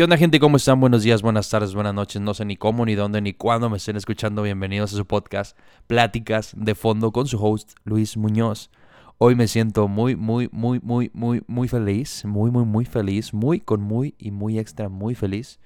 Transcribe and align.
¿Qué 0.00 0.04
onda 0.04 0.16
gente? 0.16 0.40
¿Cómo 0.40 0.56
están? 0.56 0.80
Buenos 0.80 1.02
días, 1.02 1.20
buenas 1.20 1.50
tardes, 1.50 1.74
buenas 1.74 1.92
noches. 1.92 2.22
No 2.22 2.32
sé 2.32 2.46
ni 2.46 2.56
cómo, 2.56 2.86
ni 2.86 2.94
dónde, 2.94 3.20
ni 3.20 3.34
cuándo 3.34 3.68
me 3.68 3.76
estén 3.76 3.96
escuchando. 3.96 4.40
Bienvenidos 4.40 4.94
a 4.94 4.96
su 4.96 5.04
podcast 5.04 5.58
Pláticas 5.88 6.54
de 6.56 6.74
Fondo 6.74 7.12
con 7.12 7.26
su 7.26 7.36
host 7.36 7.72
Luis 7.84 8.16
Muñoz. 8.16 8.70
Hoy 9.18 9.34
me 9.34 9.46
siento 9.46 9.88
muy, 9.88 10.16
muy, 10.16 10.48
muy, 10.52 10.80
muy, 10.82 11.10
muy, 11.12 11.42
muy 11.46 11.68
feliz. 11.68 12.24
Muy, 12.24 12.50
muy, 12.50 12.64
muy 12.64 12.86
feliz. 12.86 13.34
Muy, 13.34 13.60
con 13.60 13.82
muy 13.82 14.14
y 14.16 14.30
muy 14.30 14.58
extra, 14.58 14.88
muy 14.88 15.14
feliz. 15.14 15.60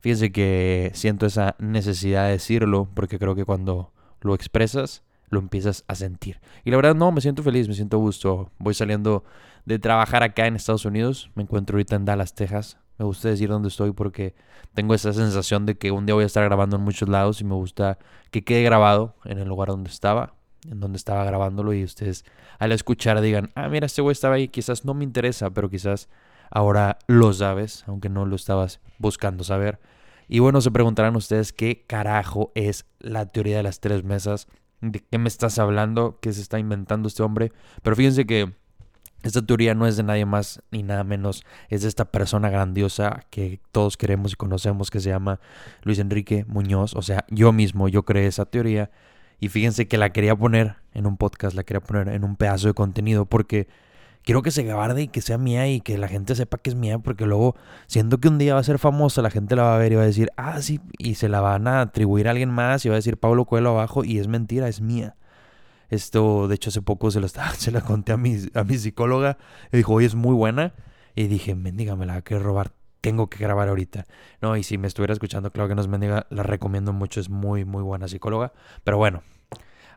Fíjense 0.00 0.32
que 0.32 0.90
siento 0.92 1.24
esa 1.24 1.56
necesidad 1.58 2.26
de 2.26 2.32
decirlo 2.32 2.90
porque 2.92 3.18
creo 3.18 3.34
que 3.34 3.46
cuando 3.46 3.90
lo 4.20 4.34
expresas, 4.34 5.02
lo 5.30 5.38
empiezas 5.38 5.86
a 5.88 5.94
sentir. 5.94 6.42
Y 6.66 6.70
la 6.72 6.76
verdad 6.76 6.94
no, 6.94 7.10
me 7.10 7.22
siento 7.22 7.42
feliz, 7.42 7.68
me 7.68 7.74
siento 7.74 7.96
gusto. 7.96 8.50
Voy 8.58 8.74
saliendo 8.74 9.24
de 9.64 9.78
trabajar 9.78 10.22
acá 10.22 10.46
en 10.46 10.56
Estados 10.56 10.84
Unidos. 10.84 11.30
Me 11.34 11.44
encuentro 11.44 11.76
ahorita 11.76 11.96
en 11.96 12.04
Dallas, 12.04 12.34
Texas. 12.34 12.76
Me 13.02 13.06
gusta 13.06 13.30
decir 13.30 13.48
dónde 13.48 13.66
estoy 13.66 13.90
porque 13.90 14.36
tengo 14.74 14.94
esa 14.94 15.12
sensación 15.12 15.66
de 15.66 15.76
que 15.76 15.90
un 15.90 16.06
día 16.06 16.14
voy 16.14 16.22
a 16.22 16.26
estar 16.26 16.44
grabando 16.44 16.76
en 16.76 16.82
muchos 16.82 17.08
lados 17.08 17.40
y 17.40 17.44
me 17.44 17.56
gusta 17.56 17.98
que 18.30 18.44
quede 18.44 18.62
grabado 18.62 19.16
en 19.24 19.40
el 19.40 19.48
lugar 19.48 19.70
donde 19.70 19.90
estaba, 19.90 20.36
en 20.70 20.78
donde 20.78 20.98
estaba 20.98 21.24
grabándolo 21.24 21.72
y 21.72 21.82
ustedes 21.82 22.24
al 22.60 22.70
escuchar 22.70 23.20
digan, 23.20 23.50
ah, 23.56 23.68
mira, 23.68 23.86
este 23.86 24.02
güey 24.02 24.12
estaba 24.12 24.36
ahí, 24.36 24.46
quizás 24.46 24.84
no 24.84 24.94
me 24.94 25.02
interesa, 25.02 25.50
pero 25.50 25.68
quizás 25.68 26.08
ahora 26.48 26.96
lo 27.08 27.32
sabes, 27.32 27.82
aunque 27.88 28.08
no 28.08 28.24
lo 28.24 28.36
estabas 28.36 28.78
buscando 28.98 29.42
saber. 29.42 29.80
Y 30.28 30.38
bueno, 30.38 30.60
se 30.60 30.70
preguntarán 30.70 31.16
ustedes 31.16 31.52
qué 31.52 31.84
carajo 31.84 32.52
es 32.54 32.86
la 33.00 33.26
teoría 33.26 33.56
de 33.56 33.64
las 33.64 33.80
tres 33.80 34.04
mesas, 34.04 34.46
de 34.80 35.00
qué 35.00 35.18
me 35.18 35.26
estás 35.26 35.58
hablando, 35.58 36.20
qué 36.22 36.32
se 36.32 36.40
está 36.40 36.60
inventando 36.60 37.08
este 37.08 37.24
hombre. 37.24 37.50
Pero 37.82 37.96
fíjense 37.96 38.26
que 38.26 38.54
esta 39.22 39.42
teoría 39.42 39.74
no 39.74 39.86
es 39.86 39.96
de 39.96 40.02
nadie 40.02 40.26
más 40.26 40.62
ni 40.70 40.82
nada 40.82 41.04
menos, 41.04 41.44
es 41.68 41.82
de 41.82 41.88
esta 41.88 42.06
persona 42.06 42.50
grandiosa 42.50 43.24
que 43.30 43.60
todos 43.70 43.96
queremos 43.96 44.32
y 44.32 44.36
conocemos 44.36 44.90
que 44.90 45.00
se 45.00 45.10
llama 45.10 45.40
Luis 45.82 45.98
Enrique 45.98 46.44
Muñoz. 46.48 46.94
O 46.94 47.02
sea, 47.02 47.24
yo 47.28 47.52
mismo, 47.52 47.88
yo 47.88 48.04
creé 48.04 48.26
esa 48.26 48.44
teoría 48.44 48.90
y 49.38 49.48
fíjense 49.48 49.88
que 49.88 49.98
la 49.98 50.10
quería 50.10 50.36
poner 50.36 50.76
en 50.94 51.06
un 51.06 51.16
podcast, 51.16 51.54
la 51.54 51.64
quería 51.64 51.80
poner 51.80 52.08
en 52.08 52.24
un 52.24 52.36
pedazo 52.36 52.68
de 52.68 52.74
contenido 52.74 53.26
porque 53.26 53.68
quiero 54.24 54.42
que 54.42 54.50
se 54.50 54.62
guarde 54.72 55.02
y 55.02 55.08
que 55.08 55.20
sea 55.20 55.38
mía 55.38 55.68
y 55.68 55.80
que 55.80 55.98
la 55.98 56.08
gente 56.08 56.34
sepa 56.34 56.58
que 56.58 56.70
es 56.70 56.76
mía 56.76 56.98
porque 56.98 57.26
luego 57.26 57.56
siento 57.86 58.18
que 58.18 58.28
un 58.28 58.38
día 58.38 58.54
va 58.54 58.60
a 58.60 58.64
ser 58.64 58.78
famosa, 58.78 59.22
la 59.22 59.30
gente 59.30 59.56
la 59.56 59.64
va 59.64 59.74
a 59.76 59.78
ver 59.78 59.92
y 59.92 59.96
va 59.96 60.02
a 60.02 60.06
decir, 60.06 60.30
ah, 60.36 60.60
sí, 60.62 60.80
y 60.98 61.14
se 61.14 61.28
la 61.28 61.40
van 61.40 61.66
a 61.68 61.80
atribuir 61.80 62.28
a 62.28 62.32
alguien 62.32 62.50
más 62.50 62.84
y 62.84 62.88
va 62.88 62.94
a 62.94 62.96
decir 62.96 63.16
Pablo 63.16 63.44
Coelho 63.44 63.70
abajo 63.70 64.04
y 64.04 64.18
es 64.18 64.28
mentira, 64.28 64.68
es 64.68 64.80
mía. 64.80 65.16
Esto, 65.92 66.48
de 66.48 66.54
hecho, 66.54 66.70
hace 66.70 66.80
poco 66.80 67.10
se 67.10 67.20
lo, 67.20 67.26
estaba, 67.26 67.50
se 67.54 67.70
la 67.70 67.82
conté 67.82 68.12
a 68.12 68.16
mi, 68.16 68.38
a 68.54 68.64
mi 68.64 68.78
psicóloga. 68.78 69.36
Y 69.70 69.76
dijo, 69.76 69.92
oye, 69.92 70.06
es 70.06 70.14
muy 70.14 70.34
buena. 70.34 70.72
Y 71.14 71.26
dije, 71.26 71.54
mendiga, 71.54 71.96
me 71.96 72.06
la 72.06 72.22
voy 72.26 72.38
a 72.38 72.40
robar. 72.40 72.72
Tengo 73.02 73.28
que 73.28 73.36
grabar 73.36 73.68
ahorita. 73.68 74.06
No, 74.40 74.56
y 74.56 74.62
si 74.62 74.78
me 74.78 74.86
estuviera 74.88 75.12
escuchando, 75.12 75.50
claro 75.50 75.68
que 75.68 75.74
nos 75.74 75.88
mendiga, 75.88 76.26
la 76.30 76.44
recomiendo 76.44 76.94
mucho. 76.94 77.20
Es 77.20 77.28
muy, 77.28 77.66
muy 77.66 77.82
buena 77.82 78.08
psicóloga. 78.08 78.54
Pero 78.84 78.96
bueno, 78.96 79.22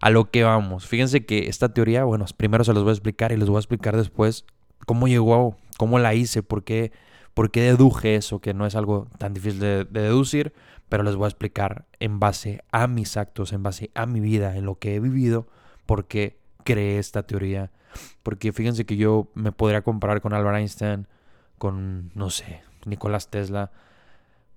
a 0.02 0.10
lo 0.10 0.30
que 0.32 0.44
vamos. 0.44 0.86
Fíjense 0.86 1.26
que 1.26 1.48
esta 1.48 1.74
teoría, 1.74 2.04
bueno, 2.04 2.26
primero 2.36 2.66
se 2.66 2.74
los 2.74 2.84
voy 2.84 2.90
a 2.90 2.94
explicar 2.94 3.32
y 3.32 3.38
les 3.38 3.48
voy 3.48 3.56
a 3.56 3.60
explicar 3.60 3.96
después 3.96 4.44
cómo 4.86 5.08
llegó, 5.08 5.56
cómo 5.78 5.98
la 5.98 6.14
hice, 6.14 6.44
por 6.44 6.66
qué, 6.66 6.92
por 7.34 7.52
qué 7.52 7.62
deduje 7.62 8.16
eso, 8.16 8.40
que 8.40 8.54
no 8.54 8.66
es 8.66 8.76
algo 8.76 9.08
tan 9.18 9.34
difícil 9.34 9.62
de, 9.62 9.86
de 9.86 10.02
deducir, 10.02 10.52
pero 10.90 11.04
les 11.04 11.16
voy 11.16 11.24
a 11.24 11.30
explicar 11.30 11.86
en 12.02 12.20
base 12.20 12.66
a 12.74 12.88
mis 12.88 13.16
actos, 13.16 13.54
en 13.54 13.64
base 13.64 13.92
a 13.96 14.06
mi 14.06 14.20
vida, 14.20 14.58
en 14.58 14.66
lo 14.66 14.78
que 14.78 14.96
he 14.96 15.00
vivido 15.00 15.48
por 15.86 16.06
qué 16.08 16.38
creé 16.64 17.00
esta 17.00 17.24
teoría. 17.24 17.72
Porque 18.24 18.52
fíjense 18.52 18.86
que 18.86 18.98
yo 18.98 19.30
me 19.36 19.52
podría 19.52 19.82
comparar 19.82 20.22
con 20.22 20.34
Albert 20.34 20.58
Einstein, 20.58 21.08
con, 21.58 22.12
no 22.14 22.30
sé, 22.30 22.62
Nicolás 22.86 23.30
Tesla. 23.30 23.72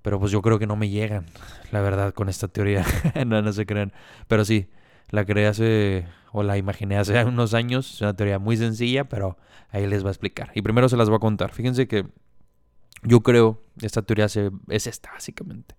Pero 0.02 0.18
pues 0.18 0.32
yo 0.32 0.42
creo 0.42 0.58
que 0.58 0.66
no 0.66 0.76
me 0.76 0.88
llegan, 0.88 1.26
la 1.70 1.80
verdad, 1.80 2.14
con 2.14 2.28
esta 2.28 2.48
teoría. 2.48 2.84
no, 3.26 3.42
no 3.42 3.52
se 3.52 3.66
creen. 3.66 3.92
Pero 4.26 4.44
sí, 4.44 4.68
la 5.10 5.24
creé 5.24 5.46
hace, 5.46 6.06
o 6.32 6.42
la 6.42 6.56
imaginé 6.56 6.98
hace 6.98 7.24
unos 7.24 7.54
años. 7.54 7.94
Es 7.94 8.00
una 8.00 8.14
teoría 8.14 8.38
muy 8.38 8.56
sencilla, 8.56 9.08
pero 9.08 9.36
ahí 9.70 9.86
les 9.86 10.04
va 10.04 10.08
a 10.08 10.12
explicar. 10.12 10.50
Y 10.54 10.62
primero 10.62 10.88
se 10.88 10.96
las 10.96 11.08
voy 11.08 11.16
a 11.16 11.20
contar. 11.20 11.52
Fíjense 11.52 11.86
que 11.86 12.06
yo 13.02 13.20
creo, 13.20 13.62
esta 13.80 14.02
teoría 14.02 14.28
se, 14.28 14.50
es 14.68 14.86
esta, 14.86 15.12
básicamente. 15.12 15.76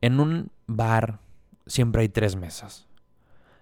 En 0.00 0.20
un 0.20 0.50
bar 0.66 1.20
siempre 1.66 2.02
hay 2.02 2.08
tres 2.08 2.36
mesas. 2.36 2.88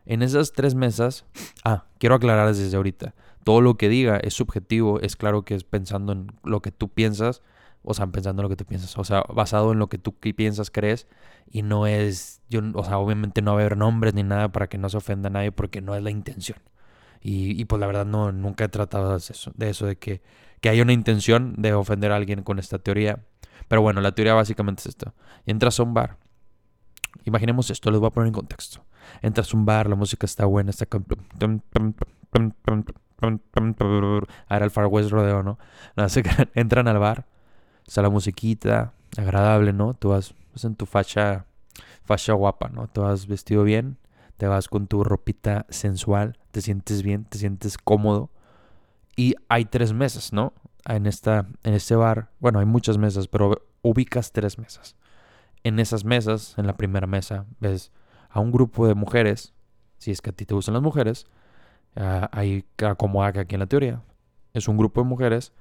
En 0.07 0.23
esas 0.23 0.53
tres 0.53 0.75
mesas, 0.75 1.25
ah, 1.65 1.85
quiero 1.99 2.15
aclarar 2.15 2.49
desde 2.49 2.77
ahorita, 2.77 3.15
todo 3.45 3.61
lo 3.61 3.77
que 3.77 3.89
diga 3.89 4.17
es 4.17 4.35
subjetivo, 4.35 5.01
es 5.01 5.17
claro 5.17 5.45
que 5.45 5.55
es 5.55 5.65
pensando 5.65 6.13
en 6.13 6.33
lo 6.45 6.61
que 6.61 6.73
tú 6.73 6.89
piensas, 6.89 7.43
o 7.83 7.95
sea, 7.95 8.07
pensando 8.09 8.43
en 8.43 8.45
lo 8.45 8.49
que 8.49 8.57
tú 8.57 8.65
piensas, 8.67 8.97
o 8.99 9.05
sea, 9.05 9.25
basado 9.35 9.73
en 9.73 9.79
lo 9.79 9.89
que 9.89 9.99
tú 9.99 10.15
piensas, 10.15 10.71
crees, 10.71 11.07
y 11.51 11.63
no 11.63 11.87
es, 11.87 12.43
yo, 12.51 12.61
o 12.75 12.85
sea, 12.85 12.99
obviamente 12.99 13.43
no 13.43 13.53
va 13.53 13.59
a 13.59 13.61
haber 13.61 13.77
nombres 13.77 14.15
ni 14.15 14.23
nada 14.23 14.53
para 14.53 14.69
que 14.69 14.79
no 14.79 14.89
se 14.89 14.99
ofenda 14.99 15.29
a 15.29 15.31
nadie 15.31 15.53
porque 15.53 15.81
no 15.81 15.95
es 15.95 16.03
la 16.03 16.11
intención. 16.11 16.59
Y, 17.23 17.61
y 17.61 17.65
pues 17.67 17.81
la 17.81 17.87
verdad 17.87 18.07
no, 18.07 18.33
nunca 18.33 18.65
he 18.65 18.69
tratado 18.69 19.11
de 19.11 19.19
eso, 19.19 19.53
de 19.55 19.71
eso, 19.71 19.87
de 19.87 19.97
que, 19.97 20.23
que 20.61 20.69
haya 20.69 20.83
una 20.83 20.93
intención 20.93 21.55
de 21.59 21.75
ofender 21.75 22.13
a 22.13 22.17
alguien 22.17 22.43
con 22.43 22.59
esta 22.59 22.79
teoría. 22.79 23.25
Pero 23.69 23.83
bueno, 23.83 24.01
la 24.01 24.13
teoría 24.13 24.35
básicamente 24.35 24.81
es 24.81 24.87
esto. 24.87 25.15
Entras 25.47 25.79
a 25.81 25.83
un 25.83 25.95
bar. 25.95 26.17
Imaginemos 27.25 27.71
esto, 27.71 27.91
les 27.91 28.01
voy 28.01 28.09
a 28.09 28.11
poner 28.11 28.29
en 28.29 28.35
contexto. 28.35 28.85
Entras 29.23 29.53
a 29.53 29.57
un 29.57 29.67
bar, 29.67 29.89
la 29.89 29.97
música 29.97 30.27
está 30.27 30.45
buena, 30.45 30.71
está. 30.71 30.87
Ahora 34.49 34.65
el 34.65 34.71
Far 34.71 34.87
West 34.87 35.11
Rodeo, 35.11 35.43
¿no? 35.43 35.59
Entran 36.55 36.89
al 36.89 36.99
bar, 36.99 37.27
está 37.87 38.03
la 38.03 38.11
musiquita, 38.11 38.95
agradable, 39.17 39.73
¿no? 39.73 39.95
Tú 39.95 40.11
vas, 40.11 40.35
en 40.63 40.75
tu 40.77 40.87
facha, 40.87 41.47
facha 42.05 42.33
guapa, 42.33 42.69
¿no? 42.69 42.89
Tú 42.89 43.03
vas 43.03 43.27
vestido 43.27 43.65
bien, 43.65 43.99
te 44.37 44.47
vas 44.47 44.69
con 44.69 44.87
tu 44.87 45.05
ropita 45.05 45.67
sensual, 45.69 46.39
te 46.51 46.63
sientes 46.63 47.03
bien, 47.03 47.25
te 47.25 47.39
sientes 47.39 47.79
cómodo. 47.79 48.31
Y 49.17 49.35
hay 49.49 49.67
tres 49.67 49.93
mesas, 49.93 50.33
¿no? 50.33 50.55
En, 50.87 51.07
esta, 51.07 51.47
en 51.63 51.75
este 51.75 51.95
bar, 51.95 52.31
bueno, 52.41 52.59
hay 52.59 52.67
muchas 52.67 52.97
mesas, 52.97 53.29
pero 53.29 53.67
ubicas 53.83 54.33
tres 54.33 54.59
mesas. 54.59 54.97
En 55.63 55.79
esas 55.79 56.05
mesas, 56.05 56.55
en 56.57 56.67
la 56.67 56.77
primera 56.77 57.07
mesa, 57.07 57.45
ves 57.59 57.93
a 58.31 58.41
un 58.41 58.53
grupo 58.53 58.87
de 58.87 58.95
mujeres, 58.95 59.53
si 59.99 60.11
es 60.11 60.21
que 60.21 60.31
a 60.31 60.33
ti 60.33 60.47
te 60.47 60.55
gustan 60.55 60.75
las 60.75 60.83
mujeres, 60.83 61.27
uh, 61.97 62.27
ahí 62.33 62.65
como 62.97 63.25
haga 63.25 63.43
aquí 63.43 63.57
en 63.57 63.61
la 63.61 63.67
teoría, 63.67 64.03
es 64.55 64.69
un 64.69 64.77
grupo 64.77 65.03
de 65.03 65.09
mujeres 65.09 65.53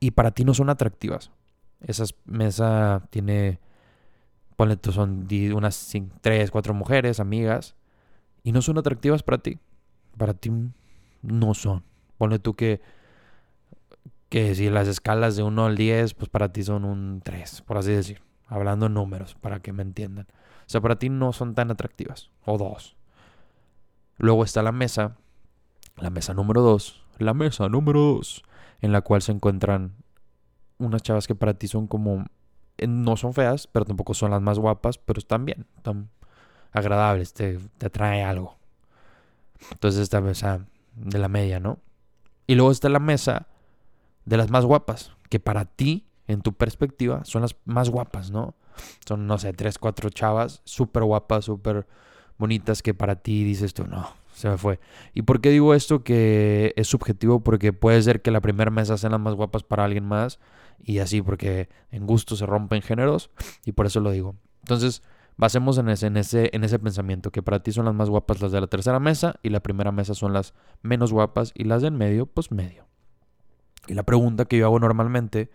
y 0.00 0.12
para 0.12 0.30
ti 0.30 0.44
no 0.44 0.54
son 0.54 0.70
atractivas. 0.70 1.30
Esa 1.80 2.04
mesa 2.24 3.06
tiene, 3.10 3.60
ponle 4.56 4.76
tú, 4.76 4.92
son 4.92 5.26
unas 5.54 5.92
tres, 6.20 6.50
cuatro 6.50 6.74
mujeres, 6.74 7.20
amigas, 7.20 7.74
y 8.42 8.52
no 8.52 8.62
son 8.62 8.78
atractivas 8.78 9.22
para 9.22 9.38
ti. 9.38 9.58
Para 10.16 10.34
ti 10.34 10.50
no 11.22 11.54
son. 11.54 11.82
Ponle 12.16 12.38
tú 12.38 12.54
que, 12.54 12.80
que 14.28 14.54
si 14.54 14.70
las 14.70 14.88
escalas 14.88 15.36
de 15.36 15.42
1 15.42 15.66
al 15.66 15.76
10, 15.76 16.14
pues 16.14 16.30
para 16.30 16.52
ti 16.52 16.62
son 16.62 16.84
un 16.84 17.20
3, 17.22 17.62
por 17.62 17.78
así 17.78 17.90
decir. 17.90 18.25
Hablando 18.46 18.86
en 18.86 18.94
números, 18.94 19.34
para 19.34 19.60
que 19.60 19.72
me 19.72 19.82
entiendan. 19.82 20.26
O 20.66 20.68
sea, 20.68 20.80
para 20.80 20.98
ti 20.98 21.08
no 21.08 21.32
son 21.32 21.54
tan 21.54 21.70
atractivas. 21.70 22.30
O 22.44 22.58
dos. 22.58 22.96
Luego 24.18 24.44
está 24.44 24.62
la 24.62 24.72
mesa. 24.72 25.16
La 25.96 26.10
mesa 26.10 26.34
número 26.34 26.62
dos. 26.62 27.04
La 27.18 27.34
mesa 27.34 27.68
número 27.68 28.00
dos. 28.00 28.42
En 28.80 28.92
la 28.92 29.00
cual 29.00 29.22
se 29.22 29.32
encuentran 29.32 29.94
unas 30.78 31.02
chavas 31.02 31.26
que 31.26 31.34
para 31.34 31.54
ti 31.54 31.68
son 31.68 31.86
como... 31.86 32.24
Eh, 32.78 32.86
no 32.86 33.16
son 33.16 33.32
feas, 33.32 33.66
pero 33.66 33.84
tampoco 33.84 34.12
son 34.14 34.30
las 34.30 34.42
más 34.42 34.58
guapas, 34.58 34.98
pero 34.98 35.18
están 35.18 35.44
bien. 35.44 35.66
Están 35.76 36.10
agradables. 36.72 37.32
Te, 37.32 37.58
te 37.78 37.86
atrae 37.86 38.22
algo. 38.22 38.56
Entonces 39.70 40.00
esta 40.00 40.20
mesa 40.20 40.66
de 40.94 41.18
la 41.18 41.28
media, 41.28 41.60
¿no? 41.60 41.78
Y 42.46 42.54
luego 42.54 42.70
está 42.70 42.88
la 42.88 43.00
mesa 43.00 43.46
de 44.24 44.36
las 44.36 44.50
más 44.50 44.64
guapas. 44.64 45.12
Que 45.28 45.40
para 45.40 45.64
ti, 45.64 46.05
en 46.26 46.42
tu 46.42 46.52
perspectiva, 46.52 47.24
son 47.24 47.42
las 47.42 47.56
más 47.64 47.90
guapas, 47.90 48.30
¿no? 48.30 48.54
Son, 49.06 49.26
no 49.26 49.38
sé, 49.38 49.52
tres, 49.52 49.78
cuatro 49.78 50.10
chavas 50.10 50.60
súper 50.64 51.04
guapas, 51.04 51.44
súper 51.44 51.86
bonitas 52.38 52.82
que 52.82 52.94
para 52.94 53.16
ti 53.16 53.44
dices 53.44 53.74
tú, 53.74 53.86
no, 53.86 54.08
se 54.34 54.48
me 54.48 54.58
fue. 54.58 54.80
¿Y 55.14 55.22
por 55.22 55.40
qué 55.40 55.50
digo 55.50 55.74
esto 55.74 56.04
que 56.04 56.74
es 56.76 56.88
subjetivo? 56.88 57.40
Porque 57.40 57.72
puede 57.72 58.02
ser 58.02 58.22
que 58.22 58.30
la 58.30 58.40
primera 58.40 58.70
mesa 58.70 58.98
sean 58.98 59.12
las 59.12 59.20
más 59.20 59.34
guapas 59.34 59.62
para 59.62 59.84
alguien 59.84 60.04
más 60.04 60.38
y 60.82 60.98
así, 60.98 61.22
porque 61.22 61.68
en 61.90 62.06
gusto 62.06 62.36
se 62.36 62.46
rompen 62.46 62.82
géneros 62.82 63.30
y 63.64 63.72
por 63.72 63.86
eso 63.86 64.00
lo 64.00 64.10
digo. 64.10 64.36
Entonces, 64.60 65.02
basemos 65.36 65.78
en 65.78 65.88
ese, 65.88 66.06
en 66.06 66.16
ese, 66.16 66.50
en 66.52 66.64
ese 66.64 66.78
pensamiento, 66.78 67.30
que 67.30 67.42
para 67.42 67.62
ti 67.62 67.72
son 67.72 67.84
las 67.84 67.94
más 67.94 68.10
guapas 68.10 68.40
las 68.40 68.52
de 68.52 68.60
la 68.60 68.66
tercera 68.66 69.00
mesa 69.00 69.36
y 69.42 69.50
la 69.50 69.60
primera 69.60 69.92
mesa 69.92 70.14
son 70.14 70.32
las 70.32 70.54
menos 70.82 71.12
guapas 71.12 71.52
y 71.54 71.64
las 71.64 71.82
de 71.82 71.88
en 71.88 71.96
medio, 71.96 72.26
pues 72.26 72.50
medio. 72.50 72.86
Y 73.86 73.94
la 73.94 74.02
pregunta 74.02 74.46
que 74.46 74.58
yo 74.58 74.66
hago 74.66 74.80
normalmente 74.80 75.50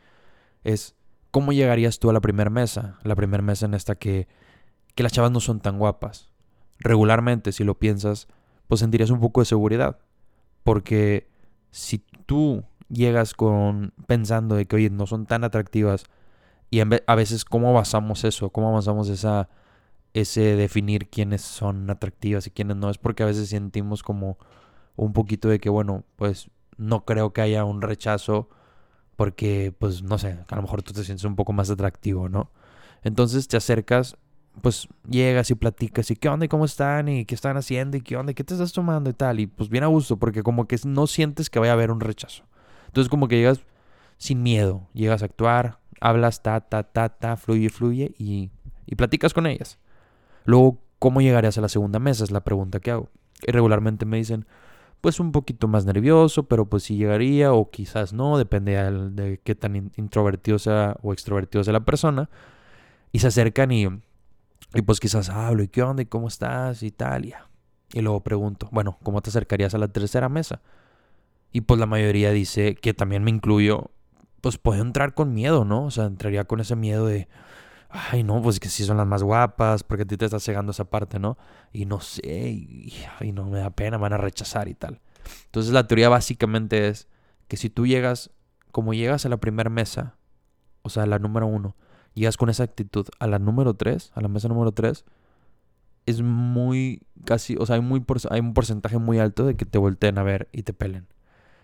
es, 0.63 0.95
¿cómo 1.31 1.53
llegarías 1.53 1.99
tú 1.99 2.09
a 2.09 2.13
la 2.13 2.21
primera 2.21 2.49
mesa? 2.49 2.99
La 3.03 3.15
primera 3.15 3.43
mesa 3.43 3.65
en 3.65 3.73
esta 3.73 3.95
que, 3.95 4.27
que 4.95 5.03
las 5.03 5.11
chavas 5.11 5.31
no 5.31 5.39
son 5.39 5.59
tan 5.61 5.79
guapas. 5.79 6.29
Regularmente, 6.79 7.51
si 7.51 7.63
lo 7.63 7.77
piensas, 7.79 8.27
pues 8.67 8.79
sentirías 8.81 9.09
un 9.11 9.19
poco 9.19 9.41
de 9.41 9.45
seguridad. 9.45 9.99
Porque 10.63 11.29
si 11.71 11.99
tú 12.25 12.63
llegas 12.89 13.33
con 13.33 13.93
pensando 14.07 14.55
de 14.55 14.65
que, 14.65 14.75
oye, 14.75 14.89
no 14.89 15.07
son 15.07 15.25
tan 15.25 15.43
atractivas 15.43 16.05
Y 16.71 16.81
a 16.81 17.15
veces, 17.15 17.45
¿cómo 17.45 17.73
basamos 17.73 18.23
eso? 18.25 18.51
¿Cómo 18.51 18.73
basamos 18.73 19.09
esa, 19.09 19.49
ese 20.13 20.55
definir 20.57 21.09
quiénes 21.09 21.41
son 21.41 21.89
atractivas 21.89 22.47
y 22.47 22.51
quiénes 22.51 22.77
no? 22.77 22.89
Es 22.89 22.97
porque 22.97 23.23
a 23.23 23.27
veces 23.27 23.49
sentimos 23.49 24.03
como 24.03 24.37
un 24.95 25.13
poquito 25.13 25.49
de 25.49 25.59
que, 25.59 25.69
bueno, 25.69 26.05
pues 26.17 26.49
no 26.77 27.05
creo 27.05 27.33
que 27.33 27.41
haya 27.41 27.65
un 27.65 27.81
rechazo 27.81 28.49
porque, 29.21 29.71
pues, 29.77 30.01
no 30.01 30.18
sé, 30.18 30.39
a 30.47 30.56
lo 30.56 30.63
mejor 30.63 30.81
tú 30.81 30.94
te 30.94 31.03
sientes 31.03 31.25
un 31.25 31.35
poco 31.35 31.53
más 31.53 31.69
atractivo, 31.69 32.27
¿no? 32.27 32.50
Entonces 33.03 33.47
te 33.47 33.56
acercas, 33.56 34.18
pues 34.63 34.88
llegas 35.07 35.51
y 35.51 35.53
platicas 35.53 36.09
y 36.09 36.15
qué 36.15 36.27
onda 36.27 36.47
y 36.47 36.50
cómo 36.50 36.65
están 36.65 37.07
y 37.07 37.25
qué 37.25 37.35
están 37.35 37.56
haciendo 37.56 37.97
y 37.97 38.01
qué 38.01 38.18
onda 38.18 38.33
qué 38.33 38.44
te 38.44 38.56
estás 38.56 38.73
tomando 38.73 39.12
y 39.12 39.13
tal. 39.13 39.39
Y 39.39 39.45
pues 39.45 39.69
bien 39.69 39.83
a 39.83 39.88
gusto 39.88 40.18
porque 40.18 40.41
como 40.41 40.68
que 40.68 40.75
no 40.85 41.06
sientes 41.06 41.51
que 41.51 41.59
vaya 41.59 41.71
a 41.71 41.75
haber 41.75 41.91
un 41.91 42.00
rechazo. 42.00 42.45
Entonces 42.88 43.12
como 43.12 43.27
que 43.27 43.38
llegas 43.38 43.59
sin 44.18 44.41
miedo, 44.41 44.88
llegas 44.94 45.21
a 45.21 45.25
actuar, 45.25 45.77
hablas 46.00 46.41
ta, 46.41 46.59
ta, 46.62 46.81
ta, 46.81 47.09
ta, 47.09 47.38
fluye, 47.38 47.69
fluye 47.69 48.15
y, 48.18 48.50
y 48.88 48.95
platicas 48.95 49.35
con 49.35 49.45
ellas. 49.45 49.77
Luego, 50.45 50.79
¿cómo 50.97 51.21
llegarías 51.21 51.59
a 51.59 51.62
la 51.62 51.69
segunda 51.69 52.00
mesa? 52.00 52.23
Es 52.23 52.31
la 52.31 52.44
pregunta 52.44 52.79
que 52.79 52.89
hago. 52.89 53.12
Y 53.45 53.51
regularmente 53.51 54.07
me 54.07 54.18
dicen, 54.18 54.47
pues 55.01 55.19
un 55.19 55.31
poquito 55.31 55.68
más 55.68 55.86
nervioso, 55.86 56.44
pero 56.44 56.65
pues 56.65 56.83
sí 56.83 56.95
llegaría 56.95 57.53
o 57.53 57.69
quizás 57.71 58.13
no, 58.13 58.38
depende 58.38 58.75
de 59.12 59.39
qué 59.44 59.56
tan 59.56 59.92
introvertido 59.98 60.59
sea 60.59 60.95
o 61.01 61.12
extrovertido 61.12 61.63
sea 61.63 61.74
la 61.74 61.86
persona. 61.86 62.30
Y 63.12 63.19
se 63.19 63.27
acercan 63.27 63.71
y, 63.71 63.86
y 63.86 64.81
pues 64.86 65.00
quizás 65.00 65.30
hablo, 65.30 65.63
¿y 65.63 65.68
qué 65.68 65.81
onda? 65.81 66.03
¿Y 66.03 66.06
cómo 66.06 66.27
estás? 66.27 66.83
Y 66.83 66.92
tal, 66.92 67.25
y, 67.25 67.33
luego 68.01 68.21
pregunto, 68.24 68.69
bueno, 68.71 68.98
¿cómo 69.03 69.21
te 69.21 69.31
acercarías 69.31 69.74
a 69.74 69.80
la 69.80 69.89
tercera 69.89 70.30
mesa? 70.30 70.62
Y 71.51 71.62
pues 71.62 71.80
la 71.80 71.88
mayoría 71.88 72.31
dice, 72.31 72.75
que 72.75 72.94
también 72.94 73.24
me 73.24 73.31
incluyo, 73.31 73.92
pues 74.39 74.57
puedo 74.57 74.81
entrar 74.81 75.13
con 75.13 75.33
miedo, 75.33 75.65
¿no? 75.65 75.86
O 75.86 75.92
sea, 75.92 76.06
entraría 76.06 76.45
con 76.45 76.62
ese 76.62 76.75
miedo 76.75 77.07
de, 77.07 77.27
ay, 77.91 78.23
no, 78.23 78.41
pues 78.41 78.59
que 78.59 78.69
sí 78.69 78.83
son 78.83 78.97
las 78.97 79.07
más 79.07 79.23
guapas, 79.23 79.83
porque 79.83 80.03
a 80.03 80.05
ti 80.05 80.17
te 80.17 80.25
está 80.25 80.39
cegando 80.39 80.71
esa 80.71 80.85
parte, 80.85 81.19
¿no? 81.19 81.38
Y 81.71 81.85
no 81.85 81.99
sé, 82.01 82.49
y, 82.49 82.93
y, 83.19 83.31
no 83.31 83.45
me 83.45 83.59
da 83.59 83.69
pena, 83.69 83.97
van 83.97 84.13
a 84.13 84.17
rechazar 84.17 84.67
y 84.67 84.73
tal. 84.73 85.01
Entonces 85.45 85.73
la 85.73 85.88
teoría 85.88 86.09
básicamente 86.09 86.88
es 86.88 87.07
que 87.47 87.57
si 87.57 87.69
tú 87.69 87.85
llegas, 87.85 88.31
como 88.71 88.93
llegas 88.93 89.25
a 89.25 89.29
la 89.29 89.38
primera 89.38 89.69
mesa, 89.69 90.15
o 90.81 90.89
sea, 90.89 91.05
la 91.05 91.19
número 91.19 91.47
uno, 91.47 91.75
llegas 92.13 92.38
con 92.38 92.49
esa 92.49 92.63
actitud 92.63 93.07
a 93.19 93.27
la 93.27 93.39
número 93.39 93.73
3, 93.75 94.11
a 94.15 94.21
la 94.21 94.27
mesa 94.27 94.47
número 94.47 94.71
3, 94.71 95.05
es 96.05 96.21
muy 96.21 97.03
casi, 97.25 97.55
o 97.59 97.65
sea, 97.65 97.75
hay, 97.75 97.81
muy 97.81 98.03
hay 98.29 98.39
un 98.39 98.53
porcentaje 98.53 98.97
muy 98.97 99.19
alto 99.19 99.45
de 99.45 99.55
que 99.55 99.65
te 99.65 99.77
volteen 99.77 100.17
a 100.17 100.23
ver 100.23 100.49
y 100.51 100.63
te 100.63 100.73
pelen. 100.73 101.07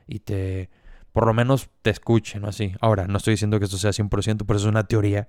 Y 0.08 0.20
te, 0.20 0.70
por 1.12 1.26
lo 1.26 1.34
menos 1.34 1.70
te 1.82 1.90
escuchen, 1.90 2.46
así. 2.46 2.74
Ahora, 2.80 3.08
no 3.08 3.18
estoy 3.18 3.34
diciendo 3.34 3.60
que 3.60 3.66
esto 3.66 3.78
sea 3.78 3.92
100%, 3.92 4.44
pero 4.46 4.58
es 4.58 4.66
una 4.66 4.84
teoría. 4.86 5.28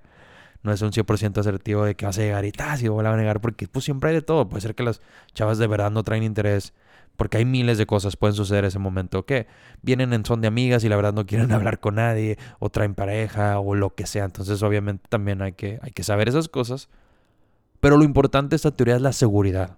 No 0.63 0.73
es 0.73 0.81
un 0.81 0.91
100% 0.91 1.37
asertivo 1.37 1.85
de 1.85 1.95
que 1.95 2.05
vas 2.05 2.17
a 2.17 2.21
llegar 2.21 2.45
y 2.45 2.51
tal, 2.51 2.81
y 2.81 2.87
voy 2.89 3.05
a 3.05 3.15
negar, 3.15 3.39
porque 3.39 3.67
pues 3.67 3.85
siempre 3.85 4.09
hay 4.09 4.15
de 4.17 4.21
todo. 4.21 4.49
Puede 4.49 4.61
ser 4.61 4.75
que 4.75 4.83
las 4.83 5.01
chavas 5.33 5.57
de 5.57 5.67
verdad 5.67 5.91
no 5.91 6.03
traen 6.03 6.23
interés 6.23 6.73
porque 7.19 7.37
hay 7.37 7.43
miles 7.43 7.77
de 7.77 7.85
cosas 7.85 8.15
pueden 8.15 8.33
suceder 8.33 8.63
en 8.63 8.69
ese 8.69 8.79
momento 8.79 9.25
que 9.25 9.45
vienen 9.81 10.13
en 10.13 10.23
son 10.23 10.39
de 10.39 10.47
amigas 10.47 10.85
y 10.85 10.89
la 10.89 10.95
verdad 10.95 11.13
no 11.13 11.25
quieren 11.25 11.51
hablar 11.51 11.81
con 11.81 11.95
nadie 11.95 12.37
o 12.59 12.69
traen 12.69 12.95
pareja 12.95 13.59
o 13.59 13.75
lo 13.75 13.93
que 13.93 14.07
sea. 14.07 14.23
Entonces 14.23 14.63
obviamente 14.63 15.03
también 15.09 15.41
hay 15.41 15.51
que, 15.51 15.79
hay 15.81 15.91
que 15.91 16.03
saber 16.03 16.29
esas 16.29 16.47
cosas. 16.47 16.87
Pero 17.81 17.97
lo 17.97 18.05
importante 18.05 18.51
de 18.51 18.55
esta 18.55 18.71
teoría 18.71 18.95
es 18.95 19.01
la 19.01 19.11
seguridad. 19.11 19.77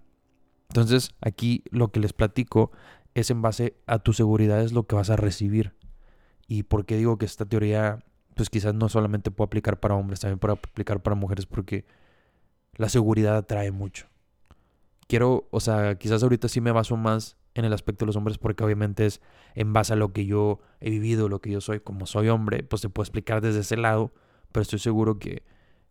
Entonces 0.70 1.16
aquí 1.20 1.64
lo 1.72 1.92
que 1.92 2.00
les 2.00 2.14
platico 2.14 2.72
es 3.16 3.32
en 3.32 3.42
base 3.42 3.76
a 3.88 3.98
tu 3.98 4.14
seguridad 4.14 4.62
es 4.62 4.72
lo 4.72 4.84
que 4.84 4.96
vas 4.96 5.10
a 5.10 5.16
recibir. 5.16 5.74
¿Y 6.48 6.64
por 6.64 6.86
qué 6.86 6.96
digo 6.96 7.18
que 7.18 7.26
esta 7.26 7.46
teoría 7.46 8.06
pues 8.42 8.50
quizás 8.50 8.74
no 8.74 8.90
solamente 8.90 9.30
puede 9.30 9.46
aplicar 9.46 9.80
para 9.80 9.94
hombres, 9.94 10.20
también 10.20 10.40
puede 10.40 10.56
aplicar 10.56 11.00
para 11.04 11.16
mujeres 11.16 11.46
porque 11.46 11.86
la 12.76 12.90
seguridad 12.90 13.38
atrae 13.38 13.70
mucho. 13.70 14.08
Quiero, 15.08 15.48
o 15.52 15.60
sea, 15.60 15.94
quizás 16.00 16.24
ahorita 16.24 16.48
sí 16.48 16.60
me 16.60 16.72
baso 16.72 16.98
más 16.98 17.38
en 17.54 17.66
el 17.66 17.74
aspecto 17.74 18.04
de 18.04 18.08
los 18.08 18.16
hombres 18.16 18.40
porque 18.40 18.64
obviamente 18.64 19.06
es 19.06 19.22
en 19.54 19.74
base 19.74 19.94
a 19.94 19.96
lo 19.96 20.12
que 20.12 20.26
yo 20.26 20.60
he 20.80 20.90
vivido, 20.90 21.30
lo 21.30 21.40
que 21.40 21.52
yo 21.52 21.62
soy, 21.62 21.82
como 21.82 22.08
soy 22.08 22.30
hombre, 22.30 22.64
pues 22.64 22.82
te 22.82 22.90
puedo 22.90 23.04
explicar 23.04 23.42
desde 23.42 23.60
ese 23.60 23.78
lado, 23.78 24.12
pero 24.52 24.64
estoy 24.64 24.80
seguro 24.80 25.20
que, 25.20 25.44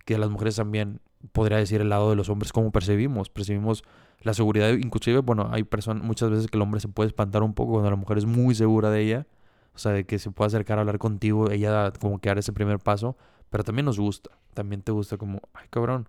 que 0.04 0.18
las 0.18 0.28
mujeres 0.28 0.56
también 0.56 1.00
podría 1.30 1.58
decir 1.58 1.80
el 1.80 1.88
lado 1.88 2.10
de 2.10 2.16
los 2.16 2.30
hombres 2.30 2.52
cómo 2.52 2.72
percibimos, 2.72 3.30
percibimos 3.30 3.84
la 4.22 4.34
seguridad, 4.34 4.70
inclusive, 4.70 5.20
bueno, 5.20 5.50
hay 5.52 5.62
personas, 5.62 6.02
muchas 6.02 6.30
veces 6.30 6.48
que 6.48 6.58
el 6.58 6.62
hombre 6.62 6.80
se 6.80 6.88
puede 6.88 7.06
espantar 7.06 7.44
un 7.44 7.54
poco 7.54 7.74
cuando 7.74 7.90
la 7.90 7.96
mujer 7.96 8.18
es 8.18 8.26
muy 8.26 8.56
segura 8.56 8.90
de 8.90 9.02
ella, 9.02 9.26
o 9.74 9.78
sea, 9.78 9.92
de 9.92 10.04
que 10.04 10.18
se 10.18 10.30
puede 10.30 10.48
acercar 10.48 10.78
a 10.78 10.82
hablar 10.82 10.98
contigo, 10.98 11.50
ella 11.50 11.92
como 12.00 12.18
que 12.20 12.28
dar 12.28 12.38
ese 12.38 12.52
primer 12.52 12.78
paso, 12.78 13.16
pero 13.50 13.64
también 13.64 13.86
nos 13.86 13.98
gusta, 13.98 14.30
también 14.54 14.82
te 14.82 14.92
gusta 14.92 15.16
como, 15.16 15.40
ay 15.54 15.66
cabrón, 15.70 16.08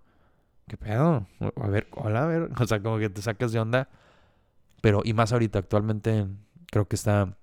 ¿qué 0.68 0.78
pedo? 0.78 1.28
A 1.56 1.68
ver, 1.68 1.88
hola, 1.92 2.24
a 2.24 2.28
ver. 2.28 2.50
O 2.60 2.68
sea, 2.68 2.82
como 2.82 2.98
que 2.98 3.10
te 3.10 3.22
sacas 3.22 3.52
de 3.52 3.60
onda. 3.60 3.90
Pero, 4.82 5.02
y 5.04 5.14
más 5.14 5.32
ahorita, 5.34 5.60
actualmente 5.60 6.28
creo 6.72 6.88
que 6.88 6.96
está, 6.96 7.38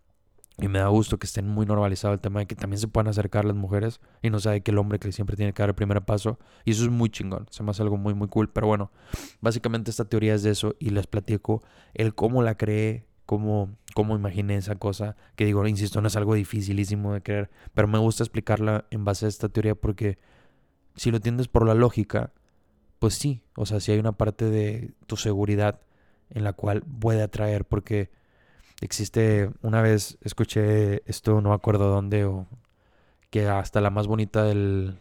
y 0.60 0.66
me 0.68 0.80
da 0.80 0.88
gusto 0.88 1.18
que 1.18 1.26
estén 1.26 1.46
muy 1.46 1.66
normalizado 1.66 2.14
el 2.14 2.20
tema 2.20 2.40
de 2.40 2.46
que 2.46 2.56
también 2.56 2.80
se 2.80 2.88
puedan 2.88 3.08
acercar 3.08 3.44
las 3.44 3.54
mujeres 3.54 4.00
y 4.22 4.30
no 4.30 4.40
sea 4.40 4.58
que 4.58 4.72
el 4.72 4.78
hombre 4.78 4.98
que 4.98 5.12
siempre 5.12 5.36
tiene 5.36 5.52
que 5.52 5.62
dar 5.62 5.68
el 5.68 5.74
primer 5.74 6.02
paso. 6.02 6.38
Y 6.64 6.72
eso 6.72 6.84
es 6.84 6.90
muy 6.90 7.10
chingón, 7.10 7.46
se 7.50 7.62
me 7.62 7.70
hace 7.70 7.82
algo 7.82 7.96
muy, 7.96 8.14
muy 8.14 8.28
cool. 8.28 8.50
Pero 8.50 8.66
bueno, 8.66 8.90
básicamente 9.40 9.90
esta 9.90 10.06
teoría 10.06 10.34
es 10.34 10.42
de 10.42 10.50
eso 10.50 10.74
y 10.80 10.90
les 10.90 11.06
platico 11.06 11.62
el 11.94 12.14
cómo 12.14 12.42
la 12.42 12.56
creé, 12.56 13.06
cómo, 13.28 13.76
cómo 13.94 14.16
imaginé 14.16 14.56
esa 14.56 14.76
cosa. 14.76 15.14
Que 15.36 15.44
digo, 15.44 15.66
insisto, 15.66 16.00
no 16.00 16.08
es 16.08 16.16
algo 16.16 16.34
dificilísimo 16.34 17.12
de 17.12 17.22
creer, 17.22 17.50
pero 17.74 17.86
me 17.86 17.98
gusta 17.98 18.24
explicarla 18.24 18.86
en 18.90 19.04
base 19.04 19.26
a 19.26 19.28
esta 19.28 19.50
teoría 19.50 19.74
porque 19.74 20.16
si 20.96 21.10
lo 21.10 21.18
entiendes 21.18 21.46
por 21.46 21.66
la 21.66 21.74
lógica, 21.74 22.32
pues 22.98 23.14
sí, 23.16 23.42
o 23.54 23.66
sea, 23.66 23.80
sí 23.80 23.92
hay 23.92 23.98
una 23.98 24.12
parte 24.12 24.46
de 24.46 24.94
tu 25.06 25.16
seguridad 25.18 25.82
en 26.30 26.42
la 26.42 26.54
cual 26.54 26.82
puede 26.82 27.22
atraer, 27.22 27.66
porque 27.66 28.10
existe, 28.80 29.50
una 29.60 29.82
vez 29.82 30.16
escuché 30.22 31.02
esto, 31.04 31.42
no 31.42 31.52
acuerdo 31.52 31.90
dónde, 31.90 32.24
o 32.24 32.46
que 33.30 33.46
hasta 33.46 33.82
la 33.82 33.90
más 33.90 34.06
bonita 34.06 34.42
del, 34.44 34.98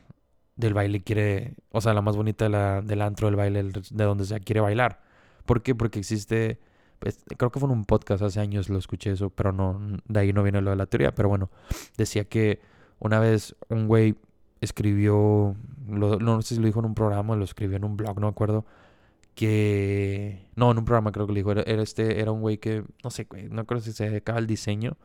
del 0.57 0.73
baile 0.73 1.01
quiere, 1.01 1.55
o 1.71 1.79
sea, 1.79 1.93
la 1.93 2.01
más 2.01 2.17
bonita 2.17 2.49
la, 2.49 2.81
del 2.81 3.01
antro 3.01 3.27
del 3.27 3.37
baile, 3.37 3.63
de 3.63 4.03
donde 4.03 4.25
sea, 4.25 4.41
quiere 4.41 4.59
bailar. 4.59 5.01
¿Por 5.45 5.63
qué? 5.63 5.75
Porque 5.75 5.99
existe, 5.99 6.59
pues, 6.99 7.23
creo 7.37 7.51
que 7.51 7.59
fue 7.59 7.67
en 7.69 7.73
un 7.73 7.85
podcast 7.85 8.23
hace 8.23 8.39
años 8.39 8.69
lo 8.69 8.77
escuché 8.77 9.11
eso, 9.11 9.29
pero 9.29 9.51
no, 9.51 9.79
de 10.07 10.19
ahí 10.19 10.33
no 10.33 10.43
viene 10.43 10.61
lo 10.61 10.71
de 10.71 10.75
la 10.75 10.85
teoría, 10.85 11.13
pero 11.13 11.29
bueno, 11.29 11.49
decía 11.97 12.25
que 12.25 12.59
una 12.99 13.19
vez 13.19 13.55
un 13.69 13.87
güey 13.87 14.15
escribió, 14.61 15.55
no 15.87 16.41
sé 16.41 16.55
si 16.55 16.61
lo 16.61 16.67
dijo 16.67 16.79
en 16.79 16.85
un 16.87 16.95
programa, 16.95 17.35
lo 17.35 17.43
escribió 17.43 17.77
en 17.77 17.85
un 17.85 17.97
blog, 17.97 18.19
no 18.19 18.27
me 18.27 18.31
acuerdo, 18.31 18.65
que... 19.35 20.49
No, 20.55 20.71
en 20.71 20.79
un 20.79 20.85
programa 20.85 21.11
creo 21.11 21.27
que 21.27 21.33
lo 21.33 21.37
dijo, 21.37 21.51
era, 21.51 21.83
este, 21.83 22.19
era 22.19 22.31
un 22.31 22.41
güey 22.41 22.57
que, 22.57 22.83
no 23.03 23.11
sé, 23.11 23.27
no 23.51 23.65
creo 23.65 23.79
si 23.81 23.93
se 23.93 24.09
dedicaba 24.09 24.39
al 24.39 24.47
diseño, 24.47 24.97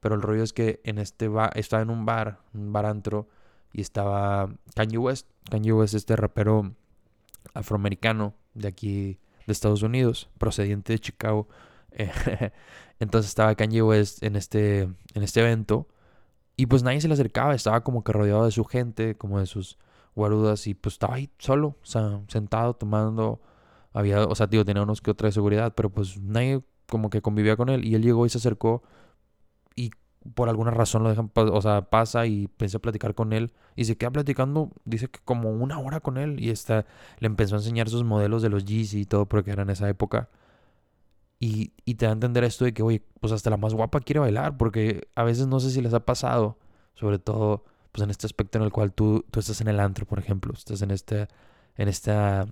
pero 0.00 0.16
el 0.16 0.22
rollo 0.22 0.42
es 0.42 0.52
que 0.52 0.80
en 0.84 0.98
este 0.98 1.28
bar, 1.28 1.52
estaba 1.54 1.82
en 1.82 1.90
un 1.90 2.04
bar, 2.04 2.40
un 2.52 2.72
bar 2.72 2.86
antro, 2.86 3.28
y 3.72 3.82
estaba 3.82 4.48
Kanye 4.74 4.98
West, 4.98 5.28
Kanye 5.50 5.72
West, 5.72 5.94
este 5.94 6.16
rapero 6.16 6.72
afroamericano 7.54 8.34
de 8.54 8.68
aquí, 8.68 9.18
de 9.46 9.52
Estados 9.52 9.82
Unidos, 9.82 10.28
procediente 10.38 10.92
de 10.92 10.98
Chicago. 10.98 11.48
Entonces 12.98 13.28
estaba 13.28 13.54
Kanye 13.54 13.82
West 13.82 14.22
en 14.22 14.36
este, 14.36 14.82
en 14.82 15.22
este 15.22 15.40
evento 15.40 15.88
y 16.56 16.66
pues 16.66 16.82
nadie 16.82 17.00
se 17.00 17.08
le 17.08 17.14
acercaba, 17.14 17.54
estaba 17.54 17.82
como 17.84 18.02
que 18.02 18.12
rodeado 18.12 18.46
de 18.46 18.50
su 18.50 18.64
gente, 18.64 19.16
como 19.16 19.38
de 19.38 19.46
sus 19.46 19.78
guarudas, 20.14 20.66
y 20.66 20.74
pues 20.74 20.94
estaba 20.94 21.16
ahí 21.16 21.30
solo, 21.38 21.76
o 21.82 21.86
sea, 21.86 22.22
sentado, 22.28 22.74
tomando. 22.74 23.40
Había, 23.92 24.24
o 24.24 24.34
sea, 24.34 24.48
tío, 24.48 24.64
tenía 24.64 24.82
unos 24.82 25.02
que 25.02 25.10
otra 25.10 25.28
de 25.28 25.32
seguridad, 25.32 25.74
pero 25.76 25.90
pues 25.90 26.18
nadie 26.20 26.62
como 26.88 27.10
que 27.10 27.22
convivía 27.22 27.56
con 27.56 27.68
él. 27.68 27.84
Y 27.84 27.94
él 27.94 28.02
llegó 28.02 28.26
y 28.26 28.30
se 28.30 28.38
acercó, 28.38 28.82
y 29.76 29.90
por 30.34 30.48
alguna 30.48 30.70
razón 30.70 31.02
lo 31.02 31.10
dejan, 31.10 31.30
o 31.34 31.62
sea, 31.62 31.82
pasa 31.82 32.26
y 32.26 32.48
a 32.74 32.78
platicar 32.78 33.14
con 33.14 33.32
él. 33.32 33.52
Y 33.76 33.84
se 33.84 33.96
queda 33.96 34.10
platicando, 34.10 34.70
dice 34.84 35.08
que 35.08 35.20
como 35.24 35.50
una 35.50 35.78
hora 35.78 36.00
con 36.00 36.18
él, 36.18 36.40
y 36.40 36.50
está, 36.50 36.86
le 37.18 37.26
empezó 37.26 37.54
a 37.56 37.58
enseñar 37.58 37.88
sus 37.88 38.04
modelos 38.04 38.42
de 38.42 38.48
los 38.48 38.64
Yeezy 38.64 39.00
y 39.00 39.04
todo, 39.06 39.26
porque 39.26 39.50
era 39.50 39.62
en 39.62 39.70
esa 39.70 39.88
época. 39.88 40.28
Y, 41.38 41.72
te 41.94 42.06
da 42.06 42.10
a 42.10 42.14
entender 42.14 42.44
esto 42.44 42.64
de 42.64 42.72
que, 42.72 42.82
oye, 42.82 43.02
pues 43.20 43.32
hasta 43.32 43.50
la 43.50 43.56
más 43.56 43.74
guapa 43.74 44.00
quiere 44.00 44.20
bailar, 44.20 44.56
porque 44.56 45.08
a 45.14 45.22
veces 45.24 45.46
no 45.46 45.60
sé 45.60 45.70
si 45.70 45.82
les 45.82 45.94
ha 45.94 46.00
pasado, 46.04 46.58
sobre 46.94 47.18
todo 47.18 47.64
pues 47.92 48.04
en 48.04 48.10
este 48.10 48.26
aspecto 48.26 48.58
en 48.58 48.64
el 48.64 48.72
cual 48.72 48.92
tú, 48.92 49.24
tú 49.30 49.40
estás 49.40 49.60
en 49.62 49.68
el 49.68 49.80
antro, 49.80 50.04
por 50.06 50.18
ejemplo, 50.18 50.52
estás 50.52 50.82
en 50.82 50.90
este, 50.90 51.28
en 51.76 51.88
esta, 51.88 52.46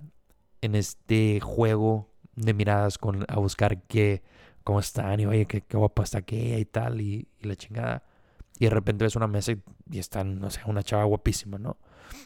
en 0.61 0.75
este 0.75 1.39
juego 1.39 2.09
de 2.35 2.53
miradas 2.53 2.97
con, 2.97 3.25
a 3.27 3.37
buscar 3.37 3.83
qué, 3.83 4.23
cómo 4.65 4.81
están, 4.81 5.21
y 5.21 5.25
oye, 5.25 5.45
qué, 5.45 5.61
qué 5.61 5.77
guapa 5.77 6.03
está 6.03 6.17
aquella 6.17 6.59
y 6.59 6.65
tal, 6.65 6.99
y, 6.99 7.29
la 7.41 7.55
chingada. 7.55 8.03
Y 8.59 8.65
de 8.65 8.71
repente 8.71 9.05
ves 9.05 9.15
una 9.15 9.27
mesa 9.27 9.53
y, 9.53 9.99
están, 9.99 10.39
no 10.41 10.49
sé, 10.49 10.59
una 10.65 10.83
chava 10.83 11.05
guapísima, 11.05 11.57
¿no? 11.57 11.77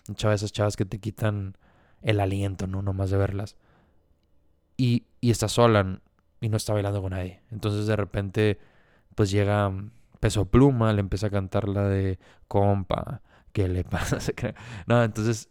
Una 0.08 0.15
chava 0.15 0.31
de 0.31 0.38
esas 0.38 0.51
chavas 0.51 0.75
que 0.77 0.86
te 0.86 1.00
quitan 1.00 1.55
el 2.01 2.19
aliento, 2.19 2.65
¿no? 2.65 2.81
Nomás 2.81 3.12
de 3.12 3.17
verlas. 3.17 3.58
Y, 4.77 5.05
y 5.22 5.31
estás 5.31 5.51
sola, 5.51 6.01
y 6.41 6.50
no 6.50 6.58
está 6.58 6.74
bailando 6.74 7.01
con 7.01 7.12
nadie. 7.12 7.41
Entonces 7.51 7.86
de 7.88 7.96
repente 7.96 8.60
pues 9.15 9.31
llega 9.31 9.72
Peso 10.22 10.46
Pluma, 10.46 10.93
le 10.93 11.01
empieza 11.01 11.27
a 11.27 11.29
cantar 11.29 11.67
la 11.67 11.84
de 11.89 12.19
compa, 12.48 13.22
¿Qué 13.51 13.67
le 13.67 13.84
pasa? 13.84 14.19
no, 14.88 15.03
entonces 15.03 15.50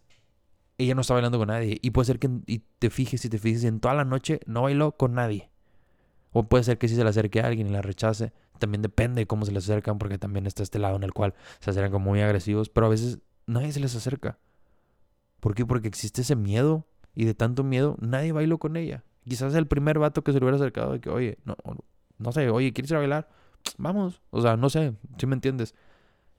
ella 0.78 0.94
no 0.94 1.02
está 1.02 1.14
bailando 1.14 1.38
con 1.38 1.48
nadie. 1.48 1.78
Y 1.82 1.90
puede 1.90 2.06
ser 2.06 2.18
que 2.18 2.30
y 2.46 2.60
te 2.78 2.90
fijes 2.90 3.24
y 3.24 3.28
te 3.28 3.38
fijes 3.38 3.64
en 3.64 3.80
toda 3.80 3.94
la 3.94 4.04
noche 4.04 4.40
no 4.46 4.62
bailó 4.62 4.92
con 4.92 5.14
nadie. 5.14 5.50
O 6.32 6.48
puede 6.48 6.64
ser 6.64 6.78
que 6.78 6.88
si 6.88 6.96
se 6.96 7.04
le 7.04 7.10
acerque 7.10 7.40
a 7.40 7.46
alguien 7.46 7.68
y 7.68 7.70
la 7.70 7.82
rechace. 7.82 8.32
También 8.58 8.82
depende 8.82 9.20
de 9.20 9.26
cómo 9.26 9.44
se 9.46 9.52
le 9.52 9.58
acercan, 9.58 9.98
porque 9.98 10.18
también 10.18 10.46
está 10.46 10.62
este 10.62 10.78
lado 10.78 10.96
en 10.96 11.04
el 11.04 11.12
cual 11.12 11.34
se 11.60 11.70
acercan 11.70 11.92
como 11.92 12.10
muy 12.10 12.20
agresivos. 12.20 12.68
Pero 12.68 12.86
a 12.86 12.90
veces 12.90 13.18
nadie 13.46 13.72
se 13.72 13.80
les 13.80 13.94
acerca. 13.94 14.38
¿Por 15.40 15.54
qué? 15.54 15.64
Porque 15.64 15.88
existe 15.88 16.22
ese 16.22 16.36
miedo. 16.36 16.86
Y 17.14 17.24
de 17.24 17.34
tanto 17.34 17.64
miedo, 17.64 17.96
nadie 18.00 18.32
bailó 18.32 18.58
con 18.58 18.76
ella. 18.76 19.04
Quizás 19.24 19.54
el 19.54 19.66
primer 19.66 19.98
vato 19.98 20.22
que 20.22 20.32
se 20.32 20.38
le 20.38 20.44
hubiera 20.44 20.56
acercado 20.56 20.92
de 20.92 21.00
que, 21.00 21.10
oye, 21.10 21.38
no, 21.44 21.56
no 22.18 22.32
sé, 22.32 22.48
oye, 22.50 22.72
¿quieres 22.72 22.90
ir 22.90 22.96
a 22.96 23.00
bailar? 23.00 23.28
Vamos. 23.78 24.22
O 24.30 24.40
sea, 24.40 24.56
no 24.56 24.70
sé, 24.70 24.94
si 25.18 25.26
me 25.26 25.34
entiendes. 25.34 25.74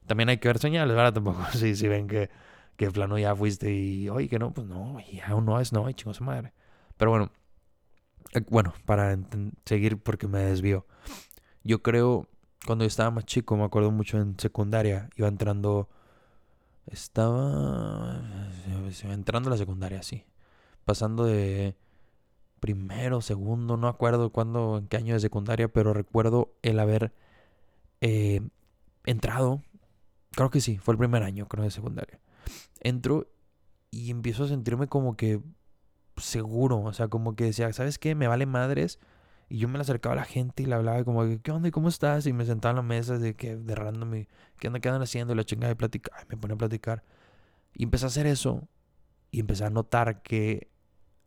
También 0.08 0.29
hay 0.29 0.38
que 0.38 0.48
ver 0.48 0.60
señales, 0.60 0.96
¿verdad? 0.96 1.13
Tampoco, 1.13 1.43
si, 1.53 1.75
si 1.75 1.88
ven 1.88 2.08
que, 2.08 2.29
que 2.75 2.91
plano 2.91 3.17
ya 3.17 3.36
fuiste 3.36 3.74
y, 3.74 4.10
oye, 4.10 4.27
que 4.27 4.39
no, 4.39 4.53
pues 4.53 4.67
no, 4.67 4.98
ya 5.12 5.27
no 5.29 5.60
es, 5.60 5.74
no, 5.74 5.91
chingos 5.91 6.22
madre. 6.22 6.53
Pero 6.98 7.12
bueno, 7.12 7.31
bueno, 8.50 8.74
para 8.86 9.17
seguir 9.65 9.98
porque 9.98 10.27
me 10.27 10.39
desvío. 10.39 10.86
Yo 11.63 11.81
creo, 11.81 12.27
cuando 12.65 12.86
estaba 12.86 13.12
más 13.12 13.25
chico, 13.25 13.57
me 13.57 13.63
acuerdo 13.63 13.91
mucho 13.91 14.17
en 14.17 14.39
secundaria, 14.39 15.09
iba 15.15 15.27
entrando, 15.27 15.89
estaba 16.88 18.21
entrando 19.03 19.50
a 19.50 19.51
la 19.51 19.57
secundaria, 19.57 20.03
sí. 20.03 20.25
Pasando 20.86 21.25
de 21.25 21.75
primero, 22.59 23.21
segundo, 23.21 23.77
no 23.77 23.88
acuerdo 23.88 24.31
cuándo, 24.31 24.77
en 24.77 24.88
qué 24.88 24.98
año 24.98 25.13
de 25.13 25.19
secundaria, 25.19 25.67
pero 25.67 25.93
recuerdo 25.93 26.53
el 26.62 26.79
haber 26.79 27.13
eh, 28.01 28.41
entrado, 29.05 29.62
creo 30.31 30.50
que 30.50 30.62
sí, 30.62 30.77
fue 30.77 30.93
el 30.93 30.98
primer 30.98 31.24
año, 31.24 31.48
creo, 31.48 31.63
de 31.63 31.71
secundaria. 31.71 32.19
Entro 32.81 33.27
y 33.91 34.12
empiezo 34.12 34.43
a 34.43 34.48
sentirme 34.48 34.88
como 34.88 35.15
que 35.15 35.41
seguro, 36.19 36.81
o 36.81 36.93
sea, 36.93 37.07
como 37.07 37.35
que 37.35 37.45
decía, 37.45 37.71
¿sabes 37.73 37.99
qué? 37.99 38.15
Me 38.15 38.27
vale 38.27 38.45
madres. 38.45 38.99
Y 39.49 39.57
yo 39.57 39.67
me 39.67 39.79
le 39.79 39.81
acercaba 39.81 40.13
a 40.13 40.15
la 40.17 40.25
gente 40.25 40.63
y 40.63 40.65
le 40.67 40.75
hablaba 40.75 41.03
como, 41.03 41.23
¿qué 41.41 41.51
onda 41.51 41.71
cómo 41.71 41.89
estás? 41.89 42.27
Y 42.27 42.33
me 42.33 42.45
sentaba 42.45 42.71
en 42.71 42.75
la 42.77 42.81
mesa 42.83 43.17
de 43.17 43.35
que, 43.35 43.55
de 43.55 43.75
random, 43.75 44.25
¿qué 44.59 44.67
onda, 44.67 44.79
qué 44.79 44.89
andan 44.89 45.01
haciendo? 45.01 45.33
Y 45.33 45.38
la 45.38 45.43
chingada 45.43 45.69
de 45.69 45.75
platicar, 45.75 46.27
me 46.29 46.38
pone 46.38 46.53
a 46.53 46.57
platicar. 46.57 47.03
Y 47.73 47.83
empecé 47.83 48.05
a 48.05 48.07
hacer 48.09 48.27
eso 48.27 48.67
y 49.31 49.39
empecé 49.39 49.65
a 49.65 49.69
notar 49.71 50.21
que 50.21 50.69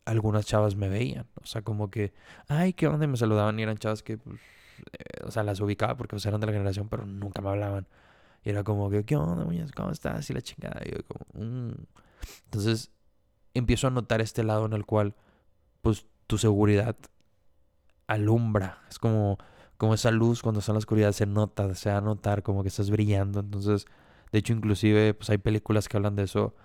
algunas 0.05 0.45
chavas 0.45 0.75
me 0.75 0.89
veían. 0.89 1.27
O 1.41 1.45
sea, 1.45 1.61
como 1.63 1.89
que, 1.89 2.13
ay, 2.47 2.73
¿qué 2.73 2.87
onda? 2.87 3.05
Y 3.05 3.07
me 3.09 3.17
saludaban 3.17 3.59
y 3.59 3.63
eran 3.63 3.77
chavas 3.77 4.03
que, 4.03 4.17
pues, 4.17 4.39
eh, 4.93 5.25
o 5.25 5.31
sea, 5.31 5.43
las 5.43 5.59
ubicaba 5.59 5.97
porque 5.97 6.11
pues, 6.11 6.25
eran 6.25 6.39
de 6.41 6.47
la 6.47 6.53
generación, 6.53 6.89
pero 6.89 7.05
nunca 7.05 7.41
me 7.41 7.49
hablaban. 7.49 7.87
Y 8.43 8.49
era 8.49 8.63
como 8.63 8.89
¿qué 8.89 9.15
onda, 9.15 9.45
muñeca? 9.45 9.71
¿Cómo 9.75 9.91
estás? 9.91 10.29
Y 10.29 10.33
la 10.33 10.41
chingada. 10.41 10.81
Y 10.85 10.91
yo 10.91 10.97
como, 11.05 11.45
mm". 11.45 11.73
Entonces, 12.45 12.91
empiezo 13.53 13.87
a 13.87 13.91
notar 13.91 14.21
este 14.21 14.43
lado 14.43 14.65
en 14.65 14.73
el 14.73 14.85
cual, 14.85 15.15
pues, 15.81 16.05
tu 16.27 16.37
seguridad 16.37 16.95
alumbra. 18.07 18.81
Es 18.89 18.99
como, 18.99 19.37
como 19.77 19.93
esa 19.93 20.11
luz 20.11 20.41
cuando 20.41 20.59
está 20.59 20.71
en 20.71 20.75
la 20.75 20.79
oscuridad 20.79 21.11
se 21.11 21.25
nota, 21.25 21.73
se 21.75 21.89
va 21.89 21.97
a 21.97 22.01
notar 22.01 22.43
como 22.43 22.63
que 22.63 22.69
estás 22.69 22.89
brillando. 22.89 23.39
Entonces, 23.39 23.85
de 24.31 24.39
hecho, 24.39 24.53
inclusive, 24.53 25.13
pues 25.13 25.29
hay 25.29 25.37
películas 25.37 25.87
que 25.87 25.97
hablan 25.97 26.15
de 26.15 26.23
eso, 26.23 26.55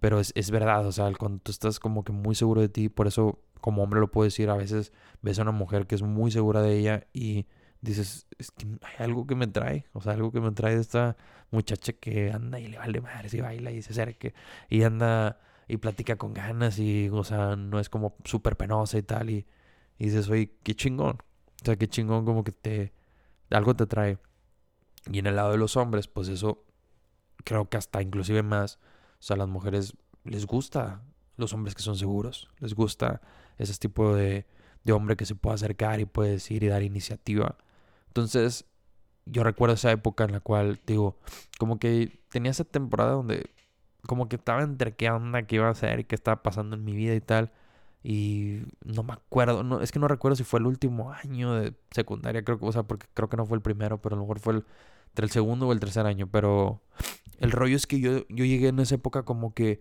pero 0.00 0.20
es, 0.20 0.32
es 0.36 0.50
verdad, 0.50 0.86
o 0.86 0.92
sea, 0.92 1.10
cuando 1.18 1.40
tú 1.40 1.50
estás 1.50 1.80
como 1.80 2.04
que 2.04 2.12
muy 2.12 2.34
seguro 2.34 2.60
de 2.60 2.68
ti, 2.68 2.88
por 2.88 3.06
eso 3.06 3.40
como 3.60 3.82
hombre 3.82 4.00
lo 4.00 4.10
puedo 4.10 4.24
decir, 4.24 4.50
a 4.50 4.56
veces 4.56 4.92
ves 5.22 5.38
a 5.38 5.42
una 5.42 5.52
mujer 5.52 5.86
que 5.86 5.94
es 5.96 6.02
muy 6.02 6.30
segura 6.30 6.62
de 6.62 6.78
ella 6.78 7.06
y 7.12 7.46
dices, 7.80 8.26
es 8.38 8.50
que 8.50 8.66
hay 8.82 9.04
algo 9.04 9.26
que 9.26 9.34
me 9.34 9.46
trae, 9.46 9.86
o 9.92 10.00
sea, 10.00 10.12
algo 10.12 10.30
que 10.30 10.40
me 10.40 10.52
trae 10.52 10.76
de 10.76 10.82
esta 10.82 11.16
muchacha 11.50 11.92
que 11.94 12.30
anda 12.30 12.60
y 12.60 12.68
le 12.68 12.78
vale 12.78 13.00
madre, 13.00 13.28
y 13.32 13.40
baila 13.40 13.72
y 13.72 13.82
se 13.82 13.92
acerca 13.92 14.32
y 14.68 14.82
anda 14.82 15.40
y 15.68 15.78
platica 15.78 16.16
con 16.16 16.34
ganas 16.34 16.78
y, 16.78 17.08
o 17.08 17.24
sea, 17.24 17.56
no 17.56 17.80
es 17.80 17.88
como 17.88 18.16
súper 18.24 18.56
penosa 18.56 18.98
y 18.98 19.02
tal 19.02 19.30
y, 19.30 19.46
y 19.98 20.06
dices, 20.06 20.28
oye, 20.28 20.56
qué 20.62 20.74
chingón, 20.74 21.18
o 21.62 21.64
sea, 21.64 21.76
qué 21.76 21.88
chingón 21.88 22.24
como 22.24 22.44
que 22.44 22.52
te, 22.52 22.92
algo 23.50 23.74
te 23.74 23.86
trae. 23.86 24.18
Y 25.10 25.18
en 25.18 25.26
el 25.26 25.36
lado 25.36 25.52
de 25.52 25.58
los 25.58 25.76
hombres, 25.76 26.08
pues 26.08 26.28
eso 26.28 26.64
creo 27.44 27.68
que 27.68 27.76
hasta 27.76 28.02
inclusive 28.02 28.42
más, 28.42 28.78
o 29.18 29.22
sea, 29.22 29.34
a 29.34 29.38
las 29.38 29.48
mujeres 29.48 29.94
les 30.24 30.46
gusta 30.46 31.02
los 31.36 31.52
hombres 31.52 31.74
que 31.74 31.82
son 31.82 31.96
seguros, 31.96 32.48
les 32.60 32.74
gusta 32.74 33.20
ese 33.58 33.74
tipo 33.74 34.14
de, 34.14 34.46
de 34.84 34.92
hombre 34.92 35.16
que 35.16 35.26
se 35.26 35.34
puede 35.34 35.54
acercar 35.54 36.00
y 36.00 36.04
puede 36.04 36.32
decir 36.32 36.62
y 36.62 36.68
dar 36.68 36.82
iniciativa. 36.82 37.56
Entonces, 38.08 38.66
yo 39.26 39.42
recuerdo 39.44 39.74
esa 39.74 39.90
época 39.90 40.24
en 40.24 40.32
la 40.32 40.40
cual, 40.40 40.80
digo, 40.86 41.18
como 41.58 41.78
que 41.78 42.20
tenía 42.30 42.52
esa 42.52 42.64
temporada 42.64 43.12
donde 43.12 43.50
como 44.06 44.28
que 44.28 44.36
estaba 44.36 44.62
entre 44.62 44.94
qué 44.96 45.10
onda, 45.10 45.42
qué 45.42 45.56
iba 45.56 45.68
a 45.68 45.70
hacer, 45.70 46.06
qué 46.06 46.14
estaba 46.14 46.42
pasando 46.42 46.76
en 46.76 46.84
mi 46.84 46.94
vida 46.94 47.14
y 47.14 47.20
tal. 47.20 47.52
Y 48.02 48.62
no 48.84 49.02
me 49.02 49.14
acuerdo, 49.14 49.64
no, 49.64 49.80
es 49.80 49.90
que 49.92 49.98
no 49.98 50.08
recuerdo 50.08 50.36
si 50.36 50.44
fue 50.44 50.60
el 50.60 50.66
último 50.66 51.12
año 51.12 51.54
de 51.54 51.74
secundaria, 51.90 52.44
creo 52.44 52.58
que, 52.58 52.66
o 52.66 52.72
sea, 52.72 52.84
porque 52.84 53.06
creo 53.14 53.28
que 53.28 53.36
no 53.36 53.46
fue 53.46 53.56
el 53.56 53.62
primero, 53.62 54.00
pero 54.00 54.14
a 54.14 54.18
lo 54.18 54.22
mejor 54.22 54.38
fue 54.38 54.54
el, 54.54 54.64
entre 55.08 55.24
el 55.26 55.30
segundo 55.30 55.66
o 55.68 55.72
el 55.72 55.80
tercer 55.80 56.06
año. 56.06 56.28
Pero 56.28 56.80
el 57.40 57.50
rollo 57.52 57.76
es 57.76 57.86
que 57.86 58.00
yo, 58.00 58.26
yo 58.28 58.44
llegué 58.44 58.68
en 58.68 58.78
esa 58.80 58.94
época 58.96 59.24
como 59.24 59.54
que, 59.54 59.80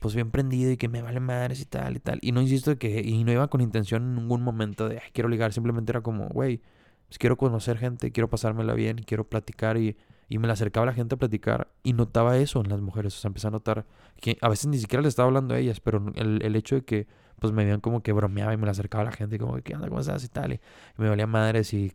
pues 0.00 0.14
bien 0.14 0.30
prendido 0.30 0.70
y 0.70 0.76
que 0.76 0.88
me 0.88 1.02
vale 1.02 1.20
madres 1.20 1.60
y 1.60 1.66
tal 1.66 1.96
y 1.96 2.00
tal. 2.00 2.18
Y 2.22 2.32
no 2.32 2.42
insisto 2.42 2.78
que, 2.78 3.00
y 3.00 3.24
no 3.24 3.32
iba 3.32 3.48
con 3.48 3.60
intención 3.60 4.02
en 4.04 4.14
ningún 4.16 4.42
momento 4.42 4.88
de, 4.88 5.02
quiero 5.12 5.28
ligar, 5.28 5.52
simplemente 5.52 5.92
era 5.92 6.00
como, 6.02 6.28
güey, 6.28 6.62
pues 7.08 7.18
quiero 7.18 7.36
conocer 7.36 7.78
gente, 7.78 8.12
quiero 8.12 8.30
pasármela 8.30 8.74
bien, 8.74 8.98
quiero 8.98 9.24
platicar 9.28 9.76
y, 9.78 9.96
y 10.28 10.38
me 10.38 10.46
la 10.46 10.54
acercaba 10.54 10.86
la 10.86 10.92
gente 10.92 11.14
a 11.14 11.18
platicar 11.18 11.68
y 11.82 11.92
notaba 11.92 12.36
eso 12.38 12.60
en 12.60 12.68
las 12.68 12.80
mujeres, 12.80 13.16
o 13.16 13.20
sea, 13.20 13.28
empecé 13.28 13.48
a 13.48 13.50
notar 13.50 13.86
que 14.20 14.38
a 14.40 14.48
veces 14.48 14.66
ni 14.66 14.78
siquiera 14.78 15.02
les 15.02 15.10
estaba 15.10 15.26
hablando 15.26 15.54
a 15.54 15.58
ellas, 15.58 15.80
pero 15.80 16.04
el, 16.14 16.42
el 16.42 16.56
hecho 16.56 16.76
de 16.76 16.82
que 16.82 17.06
pues 17.38 17.52
me 17.52 17.64
veían 17.64 17.80
como 17.80 18.02
que 18.02 18.12
bromeaba 18.12 18.54
y 18.54 18.56
me 18.56 18.64
la 18.66 18.72
acercaba 18.72 19.02
a 19.02 19.04
la 19.06 19.12
gente 19.12 19.38
como, 19.38 19.56
¿qué 19.56 19.74
onda? 19.74 19.88
¿Cómo 19.88 20.00
estás? 20.00 20.24
Y 20.24 20.28
tal, 20.28 20.54
y, 20.54 20.60
me 20.96 21.08
valía 21.08 21.26
madres 21.26 21.74
y 21.74 21.92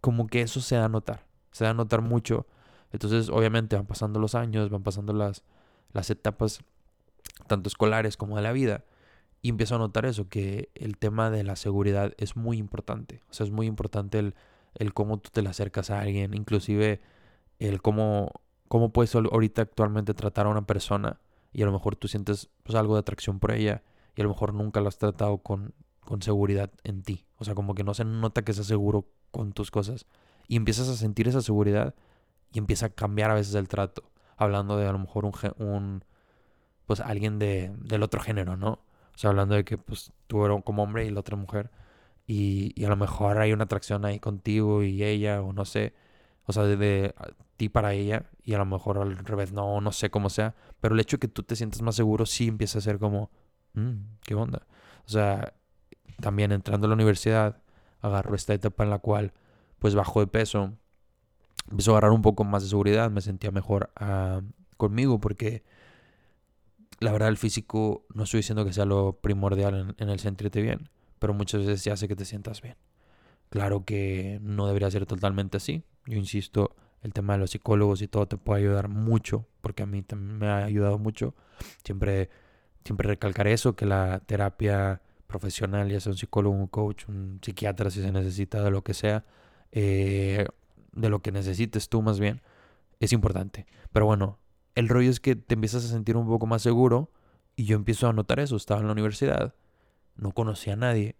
como 0.00 0.26
que 0.26 0.42
eso 0.42 0.60
se 0.60 0.76
da 0.76 0.84
a 0.86 0.88
notar, 0.88 1.26
se 1.50 1.64
da 1.64 1.70
a 1.70 1.74
notar 1.74 2.02
mucho. 2.02 2.46
Entonces, 2.92 3.28
obviamente 3.30 3.76
van 3.76 3.86
pasando 3.86 4.20
los 4.20 4.34
años, 4.34 4.70
van 4.70 4.82
pasando 4.82 5.12
las, 5.12 5.44
las 5.92 6.10
etapas, 6.10 6.60
tanto 7.46 7.68
escolares 7.68 8.16
como 8.16 8.36
de 8.36 8.42
la 8.42 8.52
vida. 8.52 8.84
Y 9.42 9.50
empiezo 9.50 9.76
a 9.76 9.78
notar 9.78 10.06
eso, 10.06 10.28
que 10.28 10.70
el 10.74 10.98
tema 10.98 11.30
de 11.30 11.44
la 11.44 11.56
seguridad 11.56 12.12
es 12.18 12.36
muy 12.36 12.58
importante. 12.58 13.22
O 13.30 13.32
sea, 13.32 13.46
es 13.46 13.52
muy 13.52 13.66
importante 13.66 14.18
el, 14.18 14.34
el 14.74 14.92
cómo 14.92 15.18
tú 15.18 15.30
te 15.32 15.42
le 15.42 15.48
acercas 15.48 15.90
a 15.90 16.00
alguien, 16.00 16.34
inclusive 16.34 17.00
el 17.58 17.82
cómo, 17.82 18.32
cómo 18.68 18.92
puedes 18.92 19.14
ahorita 19.14 19.62
actualmente 19.62 20.14
tratar 20.14 20.46
a 20.46 20.50
una 20.50 20.66
persona 20.66 21.20
y 21.52 21.62
a 21.62 21.66
lo 21.66 21.72
mejor 21.72 21.96
tú 21.96 22.08
sientes 22.08 22.50
pues, 22.62 22.76
algo 22.76 22.94
de 22.94 23.00
atracción 23.00 23.38
por 23.38 23.52
ella 23.52 23.82
y 24.14 24.20
a 24.20 24.24
lo 24.24 24.30
mejor 24.30 24.54
nunca 24.54 24.80
lo 24.80 24.88
has 24.88 24.98
tratado 24.98 25.38
con, 25.38 25.74
con 26.00 26.22
seguridad 26.22 26.70
en 26.84 27.02
ti. 27.02 27.26
O 27.38 27.44
sea, 27.44 27.54
como 27.54 27.74
que 27.74 27.84
no 27.84 27.94
se 27.94 28.04
nota 28.04 28.42
que 28.42 28.52
seas 28.52 28.66
seguro 28.66 29.06
con 29.30 29.52
tus 29.52 29.70
cosas. 29.70 30.06
Y 30.48 30.56
empiezas 30.56 30.88
a 30.88 30.96
sentir 30.96 31.28
esa 31.28 31.42
seguridad 31.42 31.94
y 32.52 32.58
empieza 32.58 32.86
a 32.86 32.90
cambiar 32.90 33.30
a 33.30 33.34
veces 33.34 33.54
el 33.54 33.68
trato. 33.68 34.10
Hablando 34.36 34.76
de 34.76 34.86
a 34.86 34.92
lo 34.92 34.98
mejor 34.98 35.24
un, 35.24 35.32
un 35.58 36.04
pues 36.86 37.00
alguien 37.00 37.38
de, 37.38 37.72
del 37.78 38.02
otro 38.02 38.20
género, 38.20 38.56
¿no? 38.56 38.80
O 39.14 39.18
sea, 39.18 39.30
hablando 39.30 39.54
de 39.54 39.64
que 39.64 39.78
pues 39.78 40.12
tú 40.26 40.44
eres 40.44 40.62
como 40.64 40.82
hombre 40.82 41.04
y 41.06 41.10
la 41.10 41.20
otra 41.20 41.36
mujer. 41.36 41.70
Y, 42.26 42.72
y, 42.74 42.84
a 42.84 42.88
lo 42.88 42.96
mejor 42.96 43.38
hay 43.38 43.52
una 43.52 43.64
atracción 43.64 44.04
ahí 44.04 44.18
contigo 44.18 44.82
y 44.82 45.04
ella, 45.04 45.42
o 45.42 45.52
no 45.52 45.64
sé. 45.64 45.94
O 46.46 46.52
sea, 46.52 46.64
de, 46.64 47.14
ti 47.56 47.68
para 47.68 47.92
ella. 47.94 48.26
Y 48.42 48.54
a 48.54 48.58
lo 48.58 48.66
mejor 48.66 48.98
al 48.98 49.16
revés, 49.18 49.52
no, 49.52 49.80
no 49.80 49.92
sé 49.92 50.10
cómo 50.10 50.30
sea. 50.30 50.54
Pero 50.80 50.94
el 50.94 51.00
hecho 51.00 51.16
de 51.16 51.20
que 51.20 51.28
tú 51.28 51.42
te 51.42 51.56
sientas 51.56 51.82
más 51.82 51.96
seguro 51.96 52.26
sí 52.26 52.48
empieza 52.48 52.78
a 52.78 52.82
ser 52.82 52.98
como, 52.98 53.30
mmm, 53.74 53.94
¿qué 54.22 54.34
onda? 54.34 54.66
O 55.06 55.08
sea, 55.08 55.54
también 56.20 56.52
entrando 56.52 56.86
a 56.86 56.88
la 56.88 56.94
universidad, 56.94 57.62
agarro 58.00 58.34
esta 58.34 58.54
etapa 58.54 58.84
en 58.84 58.90
la 58.90 58.98
cual 58.98 59.32
pues 59.78 59.94
bajo 59.94 60.20
de 60.20 60.26
peso. 60.26 60.72
Empezó 61.70 61.92
a 61.92 61.94
agarrar 61.94 62.12
un 62.12 62.22
poco 62.22 62.44
más 62.44 62.62
de 62.62 62.68
seguridad. 62.68 63.10
Me 63.10 63.20
sentía 63.20 63.50
mejor 63.50 63.90
uh, 64.00 64.42
conmigo 64.76 65.20
porque 65.20 65.64
la 67.00 67.12
verdad 67.12 67.28
el 67.28 67.36
físico 67.36 68.06
no 68.14 68.24
estoy 68.24 68.38
diciendo 68.38 68.64
que 68.64 68.72
sea 68.72 68.84
lo 68.84 69.18
primordial 69.20 69.94
en, 69.98 70.08
el 70.08 70.18
sentirte 70.18 70.62
bien, 70.62 70.88
pero 71.18 71.34
muchas 71.34 71.60
veces 71.60 71.82
sí 71.82 71.90
hace 71.90 72.08
que 72.08 72.16
te 72.16 72.24
sientas 72.24 72.62
bien. 72.62 72.76
Claro 73.50 73.84
que 73.84 74.38
no 74.42 74.66
debería 74.66 74.90
ser 74.90 75.06
totalmente 75.06 75.58
así. 75.58 75.84
Yo 76.06 76.16
insisto, 76.16 76.76
el 77.02 77.12
tema 77.12 77.34
de 77.34 77.40
los 77.40 77.50
psicólogos 77.50 78.02
y 78.02 78.08
todo 78.08 78.26
te 78.26 78.36
puede 78.36 78.62
ayudar 78.62 78.88
mucho, 78.88 79.46
porque 79.60 79.82
a 79.82 79.86
mí 79.86 80.04
me 80.14 80.48
ha 80.48 80.64
ayudado 80.64 80.98
mucho. 80.98 81.34
Siempre, 81.84 82.30
siempre 82.84 83.08
recalcar 83.08 83.48
eso, 83.48 83.76
que 83.76 83.86
la 83.86 84.20
terapia 84.20 85.02
profesional, 85.26 85.88
ya 85.90 86.00
sea 86.00 86.12
un 86.12 86.18
psicólogo, 86.18 86.54
un 86.54 86.68
coach, 86.68 87.08
un 87.08 87.40
psiquiatra, 87.42 87.90
si 87.90 88.02
se 88.02 88.12
necesita, 88.12 88.62
de 88.62 88.70
lo 88.70 88.82
que 88.82 88.94
sea, 88.94 89.24
eh, 89.72 90.46
de 90.92 91.08
lo 91.08 91.20
que 91.20 91.32
necesites 91.32 91.88
tú 91.88 92.02
más 92.02 92.20
bien, 92.20 92.42
es 93.00 93.12
importante. 93.12 93.66
Pero 93.92 94.06
bueno, 94.06 94.38
el 94.74 94.88
rollo 94.88 95.10
es 95.10 95.20
que 95.20 95.36
te 95.36 95.54
empiezas 95.54 95.84
a 95.84 95.88
sentir 95.88 96.16
un 96.16 96.26
poco 96.26 96.46
más 96.46 96.62
seguro 96.62 97.10
y 97.56 97.64
yo 97.64 97.76
empiezo 97.76 98.08
a 98.08 98.12
notar 98.12 98.40
eso. 98.40 98.56
Estaba 98.56 98.80
en 98.80 98.86
la 98.86 98.92
universidad, 98.92 99.54
no 100.16 100.32
conocía 100.32 100.74
a 100.74 100.76
nadie 100.76 101.16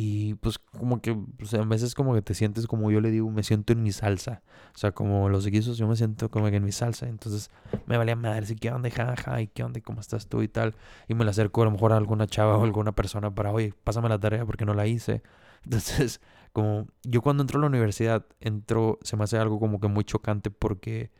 Y 0.00 0.34
pues 0.34 0.60
como 0.60 1.02
que 1.02 1.12
pues, 1.12 1.52
a 1.54 1.64
veces 1.64 1.96
como 1.96 2.14
que 2.14 2.22
te 2.22 2.32
sientes 2.32 2.68
como 2.68 2.88
yo 2.92 3.00
le 3.00 3.10
digo, 3.10 3.28
me 3.32 3.42
siento 3.42 3.72
en 3.72 3.82
mi 3.82 3.90
salsa. 3.90 4.42
O 4.72 4.78
sea, 4.78 4.92
como 4.92 5.28
los 5.28 5.44
guisos, 5.48 5.76
yo 5.76 5.88
me 5.88 5.96
siento 5.96 6.30
como 6.30 6.48
que 6.50 6.56
en 6.58 6.64
mi 6.64 6.70
salsa. 6.70 7.08
Entonces 7.08 7.50
me 7.86 7.96
valía 7.96 8.14
madre, 8.14 8.46
si 8.46 8.54
qué 8.54 8.70
onda, 8.70 8.90
jaja, 8.90 9.40
y 9.40 9.48
qué 9.48 9.64
onda, 9.64 9.80
cómo 9.80 10.00
estás 10.00 10.28
tú 10.28 10.42
y 10.42 10.46
tal. 10.46 10.76
Y 11.08 11.14
me 11.14 11.24
la 11.24 11.32
acerco 11.32 11.62
a 11.62 11.64
lo 11.64 11.72
mejor 11.72 11.92
a 11.92 11.96
alguna 11.96 12.28
chava 12.28 12.56
o 12.56 12.62
alguna 12.62 12.92
persona 12.92 13.34
para, 13.34 13.50
oye, 13.50 13.74
pásame 13.82 14.08
la 14.08 14.20
tarea 14.20 14.46
porque 14.46 14.64
no 14.64 14.72
la 14.72 14.86
hice. 14.86 15.24
Entonces, 15.64 16.20
como 16.52 16.86
yo 17.02 17.20
cuando 17.20 17.42
entro 17.42 17.58
a 17.58 17.62
la 17.62 17.66
universidad, 17.66 18.24
entro, 18.38 19.00
se 19.02 19.16
me 19.16 19.24
hace 19.24 19.36
algo 19.38 19.58
como 19.58 19.80
que 19.80 19.88
muy 19.88 20.04
chocante 20.04 20.52
porque 20.52 21.10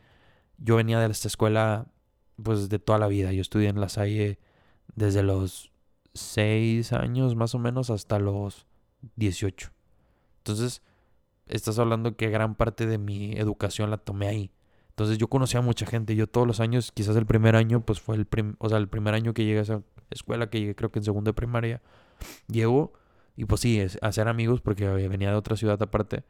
yo 0.57 0.77
venía 0.77 1.01
de 1.01 1.11
esta 1.11 1.27
escuela 1.27 1.87
pues 2.41 2.69
de 2.69 2.79
toda 2.79 2.97
la 2.97 3.07
vida. 3.07 3.33
Yo 3.33 3.41
estudié 3.41 3.67
en 3.67 3.81
La 3.81 3.89
Salle 3.89 4.39
desde 4.95 5.21
los 5.21 5.73
seis 6.13 6.93
años 6.93 7.35
más 7.35 7.53
o 7.55 7.59
menos 7.59 7.89
hasta 7.89 8.19
los 8.19 8.68
18. 9.15 9.71
Entonces, 10.39 10.81
estás 11.47 11.79
hablando 11.79 12.15
que 12.15 12.29
gran 12.29 12.55
parte 12.55 12.85
de 12.85 12.97
mi 12.97 13.33
educación 13.33 13.89
la 13.89 13.97
tomé 13.97 14.27
ahí. 14.27 14.51
Entonces 14.89 15.17
yo 15.17 15.27
conocía 15.27 15.61
a 15.61 15.63
mucha 15.63 15.85
gente. 15.85 16.15
Yo 16.15 16.27
todos 16.27 16.45
los 16.45 16.59
años, 16.59 16.91
quizás 16.91 17.15
el 17.15 17.25
primer 17.25 17.55
año, 17.55 17.81
pues 17.81 18.01
fue 18.01 18.15
el, 18.15 18.27
o 18.57 18.69
sea, 18.69 18.77
el 18.77 18.89
primer 18.89 19.13
año 19.13 19.33
que 19.33 19.45
llegué 19.45 19.59
a 19.59 19.61
esa 19.61 19.81
escuela, 20.09 20.49
que 20.49 20.59
llegué 20.59 20.75
creo 20.75 20.91
que 20.91 20.99
en 20.99 21.05
segundo 21.05 21.29
de 21.29 21.33
primaria, 21.33 21.81
llego 22.47 22.93
y 23.37 23.45
pues 23.45 23.61
sí, 23.61 23.81
a 24.01 24.07
hacer 24.07 24.27
amigos 24.27 24.59
porque 24.59 24.85
venía 25.07 25.29
de 25.29 25.35
otra 25.35 25.55
ciudad 25.55 25.81
aparte. 25.81 26.25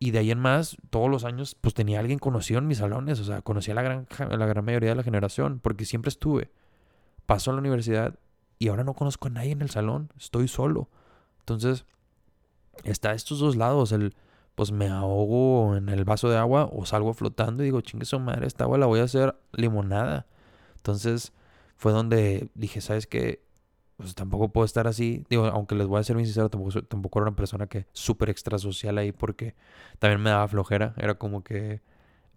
Y 0.00 0.10
de 0.10 0.18
ahí 0.18 0.32
en 0.32 0.40
más, 0.40 0.76
todos 0.90 1.08
los 1.08 1.24
años, 1.24 1.54
pues 1.60 1.74
tenía 1.74 2.00
alguien 2.00 2.18
conocido 2.18 2.58
en 2.58 2.66
mis 2.66 2.78
salones. 2.78 3.20
O 3.20 3.24
sea, 3.24 3.40
conocía 3.42 3.72
a 3.72 3.76
la 3.76 3.82
gran, 3.82 4.08
la 4.18 4.46
gran 4.46 4.64
mayoría 4.64 4.90
de 4.90 4.96
la 4.96 5.04
generación 5.04 5.60
porque 5.60 5.84
siempre 5.84 6.08
estuve. 6.08 6.50
Paso 7.26 7.52
a 7.52 7.54
la 7.54 7.60
universidad 7.60 8.18
y 8.58 8.66
ahora 8.66 8.82
no 8.82 8.94
conozco 8.94 9.28
a 9.28 9.30
nadie 9.30 9.52
en 9.52 9.62
el 9.62 9.70
salón. 9.70 10.12
Estoy 10.16 10.48
solo. 10.48 10.88
Entonces, 11.42 11.84
está 12.84 13.12
estos 13.12 13.38
dos 13.38 13.56
lados. 13.56 13.92
El, 13.92 14.14
pues 14.54 14.72
me 14.72 14.88
ahogo 14.88 15.76
en 15.76 15.88
el 15.88 16.04
vaso 16.04 16.28
de 16.30 16.38
agua 16.38 16.68
o 16.72 16.86
salgo 16.86 17.14
flotando 17.14 17.62
y 17.62 17.66
digo, 17.66 17.80
chingue 17.80 18.04
su 18.06 18.18
madre, 18.18 18.46
esta 18.46 18.64
agua 18.64 18.78
la 18.78 18.86
voy 18.86 19.00
a 19.00 19.04
hacer 19.04 19.36
limonada. 19.52 20.26
Entonces, 20.76 21.32
fue 21.76 21.92
donde 21.92 22.48
dije, 22.54 22.80
¿sabes 22.80 23.06
qué? 23.06 23.42
pues 24.02 24.14
tampoco 24.14 24.50
puedo 24.52 24.64
estar 24.64 24.86
así. 24.88 25.24
Digo, 25.30 25.46
aunque 25.46 25.74
les 25.74 25.86
voy 25.86 26.00
a 26.00 26.02
ser 26.02 26.16
muy 26.16 26.24
sincero, 26.24 26.48
tampoco, 26.50 26.82
tampoco 26.82 27.18
era 27.20 27.28
una 27.28 27.36
persona 27.36 27.66
que 27.66 27.86
súper 27.92 28.30
extra 28.30 28.58
social 28.58 28.98
ahí 28.98 29.12
porque 29.12 29.54
también 29.98 30.20
me 30.20 30.30
daba 30.30 30.48
flojera. 30.48 30.94
Era 30.96 31.14
como 31.14 31.44
que 31.44 31.82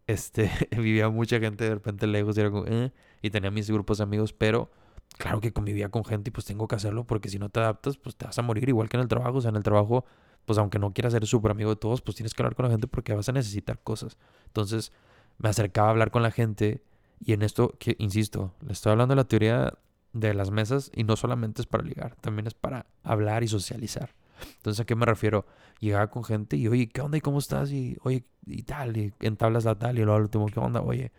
este 0.07 0.51
vivía 0.71 1.09
mucha 1.09 1.39
gente 1.39 1.63
de 1.65 1.75
repente 1.75 2.07
lejos 2.07 2.38
y 2.38 2.41
era 2.41 2.51
como, 2.51 2.65
eh", 2.67 2.91
y 3.21 3.29
tenía 3.31 3.51
mis 3.51 3.69
grupos 3.69 3.97
de 3.97 4.03
amigos, 4.03 4.33
pero 4.33 4.71
claro 5.17 5.41
que 5.41 5.51
convivía 5.51 5.89
con 5.89 6.03
gente 6.05 6.29
y 6.29 6.31
pues 6.31 6.45
tengo 6.45 6.67
que 6.67 6.75
hacerlo 6.75 7.05
porque 7.05 7.29
si 7.29 7.39
no 7.39 7.50
te 7.50 7.60
adaptas, 7.60 7.98
pues 7.98 8.15
te 8.15 8.25
vas 8.25 8.38
a 8.38 8.41
morir 8.41 8.67
igual 8.69 8.89
que 8.89 8.98
en 8.98 9.01
el 9.01 9.07
trabajo. 9.07 9.38
O 9.38 9.41
sea, 9.41 9.50
en 9.50 9.55
el 9.55 9.63
trabajo, 9.63 10.05
pues 10.45 10.60
aunque 10.60 10.79
no 10.79 10.93
quieras 10.93 11.13
ser 11.13 11.25
súper 11.25 11.51
amigo 11.51 11.72
de 11.72 11.75
todos, 11.75 12.01
pues 12.01 12.15
tienes 12.15 12.34
que 12.34 12.41
hablar 12.41 12.55
con 12.55 12.65
la 12.65 12.72
gente 12.72 12.88
porque 12.88 13.13
vas 13.13 13.29
a 13.29 13.31
necesitar 13.31 13.79
cosas. 13.79 14.17
Entonces 14.48 14.91
me 15.38 15.50
acercaba 15.50 15.88
a 15.88 15.91
hablar 15.91 16.12
con 16.12 16.24
la 16.24 16.31
gente 16.31 16.84
y 17.19 17.34
en 17.34 17.41
esto, 17.41 17.74
que 17.79 17.95
insisto, 18.00 18.53
le 18.65 18.74
estoy 18.74 18.91
hablando 18.91 19.13
de 19.13 19.17
la 19.17 19.27
teoría 19.27 19.74
de 20.13 20.34
las 20.34 20.51
mesas 20.51 20.91
y 20.93 21.03
no 21.03 21.15
solamente 21.15 21.62
es 21.62 21.67
para 21.67 21.84
ligar, 21.84 22.15
también 22.15 22.48
es 22.48 22.53
para 22.53 22.86
hablar 23.03 23.43
y 23.43 23.48
socializar. 23.48 24.15
Entonces, 24.57 24.81
¿a 24.81 24.86
qué 24.86 24.95
me 24.95 25.05
refiero? 25.05 25.45
Llegaba 25.79 26.07
con 26.07 26.24
gente 26.24 26.57
y, 26.57 26.67
oye, 26.67 26.88
¿qué 26.88 27.01
onda? 27.01 27.17
¿Y 27.17 27.22
cómo 27.22 27.39
estás? 27.39 27.72
Y, 27.72 27.98
oye, 28.03 28.25
y 28.45 28.63
tal, 28.63 28.98
y 28.98 29.13
entablas 29.22 29.65
la 29.65 29.75
tal, 29.75 29.98
y 29.98 30.03
luego 30.03 30.15
al 30.15 30.24
último, 30.24 30.48
¿qué 30.48 30.60
onda? 30.60 30.81
Oye, 30.81 31.12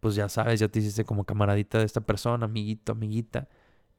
pues 0.00 0.14
ya 0.14 0.28
sabes, 0.28 0.60
ya 0.60 0.68
te 0.68 0.78
hiciste 0.78 1.04
como 1.04 1.24
camaradita 1.24 1.78
de 1.78 1.84
esta 1.84 2.00
persona, 2.00 2.46
amiguito, 2.46 2.92
amiguita. 2.92 3.48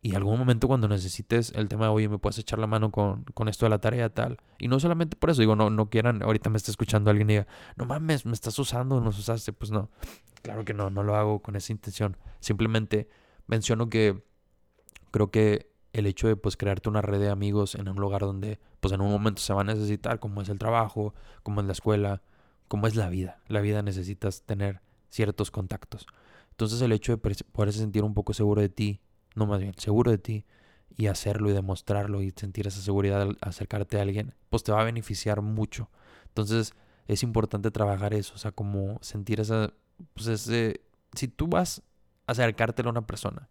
Y 0.01 0.16
algún 0.16 0.38
momento 0.38 0.68
cuando 0.68 0.88
necesites 0.88 1.51
el 1.56 1.68
tema 1.68 1.86
de, 1.86 1.92
oye, 1.92 2.08
me 2.08 2.20
puedes 2.20 2.38
echar 2.38 2.60
la 2.60 2.68
mano 2.68 2.92
con, 2.92 3.24
con 3.34 3.48
esto 3.48 3.66
de 3.66 3.72
la 3.72 3.80
tarea 3.80 4.10
tal. 4.10 4.38
Y 4.60 4.68
no 4.68 4.80
solamente 4.80 5.18
por 5.18 5.32
eso, 5.32 5.42
digo, 5.42 5.56
no, 5.56 5.70
no 5.70 5.89
quieran, 5.89 6.22
ahorita 6.22 6.50
me 6.50 6.58
está 6.58 6.72
escuchando 6.72 7.10
alguien 7.10 7.30
y 7.30 7.34
diga, 7.34 7.48
no 7.75 7.86
mames, 7.86 8.25
me 8.25 8.34
estás 8.34 8.58
usando, 8.60 9.01
nos 9.01 9.18
usaste. 9.18 9.54
Pues 9.54 9.72
no, 9.72 9.89
claro 10.44 10.66
que 10.66 10.74
no, 10.74 10.89
no 10.89 11.04
lo 11.04 11.16
hago 11.16 11.42
con 11.42 11.56
esa 11.56 11.74
intención. 11.74 12.16
Simplemente 12.39 13.10
menciono 13.48 13.89
que 13.89 14.24
creo 15.12 15.32
que 15.32 15.72
el 15.94 16.06
hecho 16.06 16.27
de 16.27 16.36
pues 16.36 16.58
crearte 16.58 16.89
una 16.89 17.01
red 17.01 17.19
de 17.19 17.30
amigos 17.30 17.74
en 17.76 17.89
un 17.89 17.98
lugar 17.98 18.22
donde 18.22 18.60
pues 18.80 18.93
en 18.93 19.02
un 19.02 19.10
momento 19.10 19.41
se 19.41 19.54
va 19.54 19.62
a 19.62 19.63
necesitar, 19.65 20.19
como 20.19 20.41
es 20.41 20.50
el 20.50 20.60
trabajo, 20.60 21.15
como 21.43 21.62
es 21.62 21.65
la 21.65 21.74
escuela, 21.74 22.22
como 22.67 22.88
es 22.88 22.95
la 22.95 23.10
vida. 23.10 23.41
La 23.48 23.62
vida 23.62 23.82
necesitas 23.82 24.43
tener 24.43 24.82
ciertos 25.10 25.52
contactos. 25.52 26.06
Entonces 26.52 26.82
el 26.82 26.91
hecho 26.91 27.15
de 27.15 27.36
poderse 27.52 27.80
sentir 27.80 28.04
un 28.04 28.13
poco 28.13 28.34
seguro 28.34 28.62
de 28.62 28.70
ti, 28.70 29.02
no 29.36 29.46
más 29.46 29.60
bien, 29.60 29.74
seguro 29.78 30.12
de 30.12 30.17
ti, 30.17 30.46
y 30.96 31.08
hacerlo 31.08 31.50
y 31.50 31.54
demostrarlo 31.54 32.22
y 32.22 32.34
sentir 32.36 32.67
esa 32.67 32.82
seguridad 32.82 33.22
al 33.22 33.38
acercarte 33.41 34.00
a 34.00 34.02
alguien, 34.02 34.34
pues 34.50 34.63
te 34.63 34.72
va 34.72 34.82
a 34.82 34.86
beneficiar 34.86 35.41
mucho. 35.41 35.89
Entonces 36.30 36.74
es 37.08 37.24
importante 37.24 37.72
trabajar 37.72 38.13
eso, 38.13 38.34
o 38.36 38.38
sea, 38.38 38.52
como 38.52 38.98
sentir 39.02 39.39
esa, 39.39 39.74
pues 40.13 40.28
ese, 40.28 40.82
si 41.13 41.28
tú 41.28 41.48
vas 41.48 41.84
a 42.26 42.32
acercártelo 42.32 42.89
a 42.89 42.91
una 42.91 43.08
persona, 43.08 43.50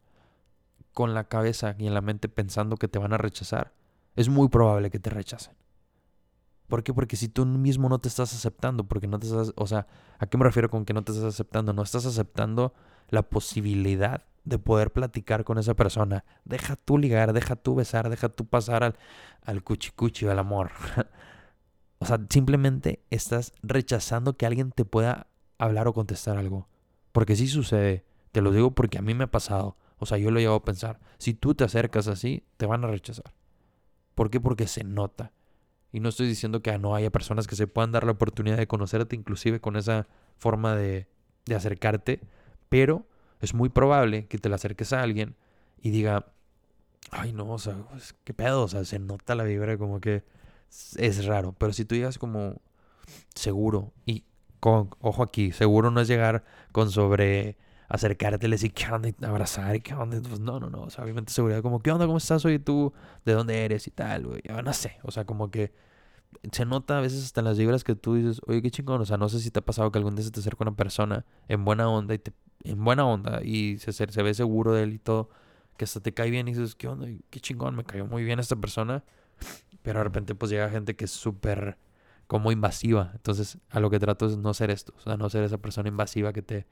con 0.92 1.14
la 1.14 1.24
cabeza 1.24 1.76
y 1.78 1.86
en 1.86 1.94
la 1.94 2.00
mente 2.00 2.28
pensando 2.28 2.76
que 2.76 2.88
te 2.88 2.98
van 2.98 3.12
a 3.12 3.18
rechazar, 3.18 3.72
es 4.16 4.28
muy 4.28 4.48
probable 4.48 4.90
que 4.90 4.98
te 4.98 5.10
rechacen. 5.10 5.54
¿Por 6.68 6.82
qué? 6.82 6.92
Porque 6.92 7.16
si 7.16 7.28
tú 7.28 7.46
mismo 7.46 7.88
no 7.88 7.98
te 7.98 8.08
estás 8.08 8.34
aceptando, 8.34 8.84
porque 8.84 9.06
no 9.06 9.18
te 9.18 9.26
estás, 9.26 9.52
o 9.56 9.66
sea, 9.66 9.86
¿a 10.18 10.26
qué 10.26 10.36
me 10.36 10.44
refiero 10.44 10.68
con 10.68 10.84
que 10.84 10.92
no 10.92 11.04
te 11.04 11.12
estás 11.12 11.26
aceptando? 11.26 11.72
No 11.72 11.82
estás 11.82 12.06
aceptando 12.06 12.74
la 13.08 13.22
posibilidad 13.22 14.24
de 14.44 14.58
poder 14.58 14.92
platicar 14.92 15.44
con 15.44 15.58
esa 15.58 15.74
persona. 15.74 16.24
Deja 16.44 16.76
tú 16.76 16.98
ligar, 16.98 17.32
deja 17.32 17.56
tú 17.56 17.74
besar, 17.74 18.08
deja 18.08 18.28
tú 18.28 18.46
pasar 18.46 18.84
al, 18.84 18.96
al 19.42 19.62
cuchicuchi, 19.62 20.26
al 20.26 20.38
amor. 20.38 20.70
o 21.98 22.06
sea, 22.06 22.18
simplemente 22.30 23.04
estás 23.10 23.52
rechazando 23.62 24.36
que 24.36 24.46
alguien 24.46 24.70
te 24.72 24.84
pueda 24.84 25.28
hablar 25.58 25.88
o 25.88 25.92
contestar 25.92 26.36
algo. 26.36 26.68
Porque 27.12 27.36
sí 27.36 27.48
sucede. 27.48 28.04
Te 28.32 28.40
lo 28.40 28.52
digo 28.52 28.72
porque 28.72 28.98
a 28.98 29.02
mí 29.02 29.14
me 29.14 29.24
ha 29.24 29.30
pasado. 29.30 29.76
O 29.98 30.06
sea, 30.06 30.18
yo 30.18 30.30
lo 30.30 30.40
llevo 30.40 30.56
a 30.56 30.64
pensar. 30.64 31.00
Si 31.18 31.34
tú 31.34 31.54
te 31.54 31.64
acercas 31.64 32.06
así, 32.08 32.44
te 32.56 32.66
van 32.66 32.84
a 32.84 32.88
rechazar. 32.88 33.32
¿Por 34.14 34.30
qué? 34.30 34.40
Porque 34.40 34.66
se 34.66 34.84
nota. 34.84 35.32
Y 35.96 36.00
no 36.00 36.10
estoy 36.10 36.26
diciendo 36.26 36.60
que 36.60 36.76
no 36.78 36.94
haya 36.94 37.10
personas 37.10 37.46
que 37.46 37.56
se 37.56 37.66
puedan 37.66 37.90
dar 37.90 38.04
la 38.04 38.12
oportunidad 38.12 38.58
de 38.58 38.66
conocerte, 38.66 39.16
inclusive 39.16 39.62
con 39.62 39.76
esa 39.76 40.06
forma 40.36 40.76
de, 40.76 41.06
de 41.46 41.54
acercarte, 41.54 42.20
pero 42.68 43.06
es 43.40 43.54
muy 43.54 43.70
probable 43.70 44.26
que 44.26 44.36
te 44.36 44.50
la 44.50 44.56
acerques 44.56 44.92
a 44.92 45.00
alguien 45.00 45.36
y 45.80 45.88
diga, 45.88 46.26
ay 47.12 47.32
no, 47.32 47.50
o 47.50 47.58
sea, 47.58 47.78
pues, 47.90 48.14
qué 48.24 48.34
pedo, 48.34 48.64
o 48.64 48.68
sea, 48.68 48.84
se 48.84 48.98
nota 48.98 49.34
la 49.34 49.44
vibra 49.44 49.78
como 49.78 50.02
que 50.02 50.22
es 50.98 51.24
raro, 51.24 51.54
pero 51.56 51.72
si 51.72 51.86
tú 51.86 51.94
llegas 51.94 52.18
como 52.18 52.60
seguro 53.34 53.94
y 54.04 54.26
con, 54.60 54.90
ojo 55.00 55.22
aquí, 55.22 55.50
seguro 55.52 55.90
no 55.90 56.02
es 56.02 56.08
llegar 56.08 56.44
con 56.72 56.90
sobre 56.90 57.56
acercarte, 57.88 58.48
decir 58.48 58.74
qué 58.74 58.86
onda, 58.92 59.08
y 59.08 59.24
abrazar, 59.24 59.80
qué 59.80 59.94
onda. 59.94 60.20
Pues 60.20 60.40
no, 60.40 60.60
no, 60.60 60.68
no. 60.68 60.82
O 60.82 60.90
sea, 60.90 61.04
obviamente 61.04 61.32
seguridad, 61.32 61.62
como, 61.62 61.80
¿qué 61.80 61.90
onda? 61.90 62.04
¿Cómo 62.04 62.18
estás? 62.18 62.44
hoy 62.44 62.58
tú, 62.58 62.92
¿de 63.24 63.32
dónde 63.32 63.64
eres? 63.64 63.86
Y 63.86 63.92
tal, 63.92 64.26
güey. 64.26 64.42
No 64.62 64.72
sé. 64.74 64.98
O 65.02 65.10
sea, 65.10 65.24
como 65.24 65.50
que 65.50 65.72
se 66.52 66.64
nota 66.64 66.98
a 66.98 67.00
veces 67.00 67.24
hasta 67.24 67.40
en 67.40 67.46
las 67.46 67.58
vibras 67.58 67.84
que 67.84 67.94
tú 67.94 68.14
dices, 68.14 68.40
oye, 68.46 68.62
qué 68.62 68.70
chingón. 68.70 69.00
O 69.00 69.06
sea, 69.06 69.16
no 69.16 69.28
sé 69.28 69.40
si 69.40 69.50
te 69.50 69.60
ha 69.60 69.64
pasado 69.64 69.90
que 69.92 69.98
algún 69.98 70.14
día 70.14 70.24
se 70.24 70.30
te 70.30 70.40
acerca 70.40 70.64
una 70.64 70.76
persona 70.76 71.24
en 71.48 71.64
buena 71.64 71.88
onda 71.88 72.14
y 72.14 72.18
te, 72.18 72.32
en 72.64 72.84
buena 72.84 73.06
onda 73.06 73.42
y 73.42 73.78
se, 73.78 73.92
se 73.92 74.22
ve 74.22 74.34
seguro 74.34 74.72
de 74.72 74.84
él 74.84 74.94
y 74.94 74.98
todo, 74.98 75.30
que 75.76 75.84
hasta 75.84 76.00
te 76.00 76.12
cae 76.14 76.30
bien 76.30 76.48
y 76.48 76.52
dices, 76.52 76.74
¿qué 76.74 76.88
onda? 76.88 77.06
Qué 77.30 77.40
chingón, 77.40 77.76
me 77.76 77.84
cayó 77.84 78.06
muy 78.06 78.24
bien 78.24 78.38
esta 78.38 78.56
persona. 78.56 79.04
Pero 79.82 80.00
de 80.00 80.04
repente, 80.04 80.34
pues 80.34 80.50
llega 80.50 80.68
gente 80.68 80.96
que 80.96 81.04
es 81.04 81.12
súper 81.12 81.78
como 82.26 82.50
invasiva. 82.50 83.12
Entonces, 83.14 83.58
a 83.70 83.78
lo 83.80 83.90
que 83.90 84.00
trato 84.00 84.26
es 84.26 84.36
no 84.36 84.52
ser 84.52 84.70
esto. 84.70 84.92
O 84.96 85.00
sea, 85.00 85.16
no 85.16 85.30
ser 85.30 85.44
esa 85.44 85.58
persona 85.58 85.88
invasiva 85.88 86.32
que 86.32 86.42
te 86.42 86.66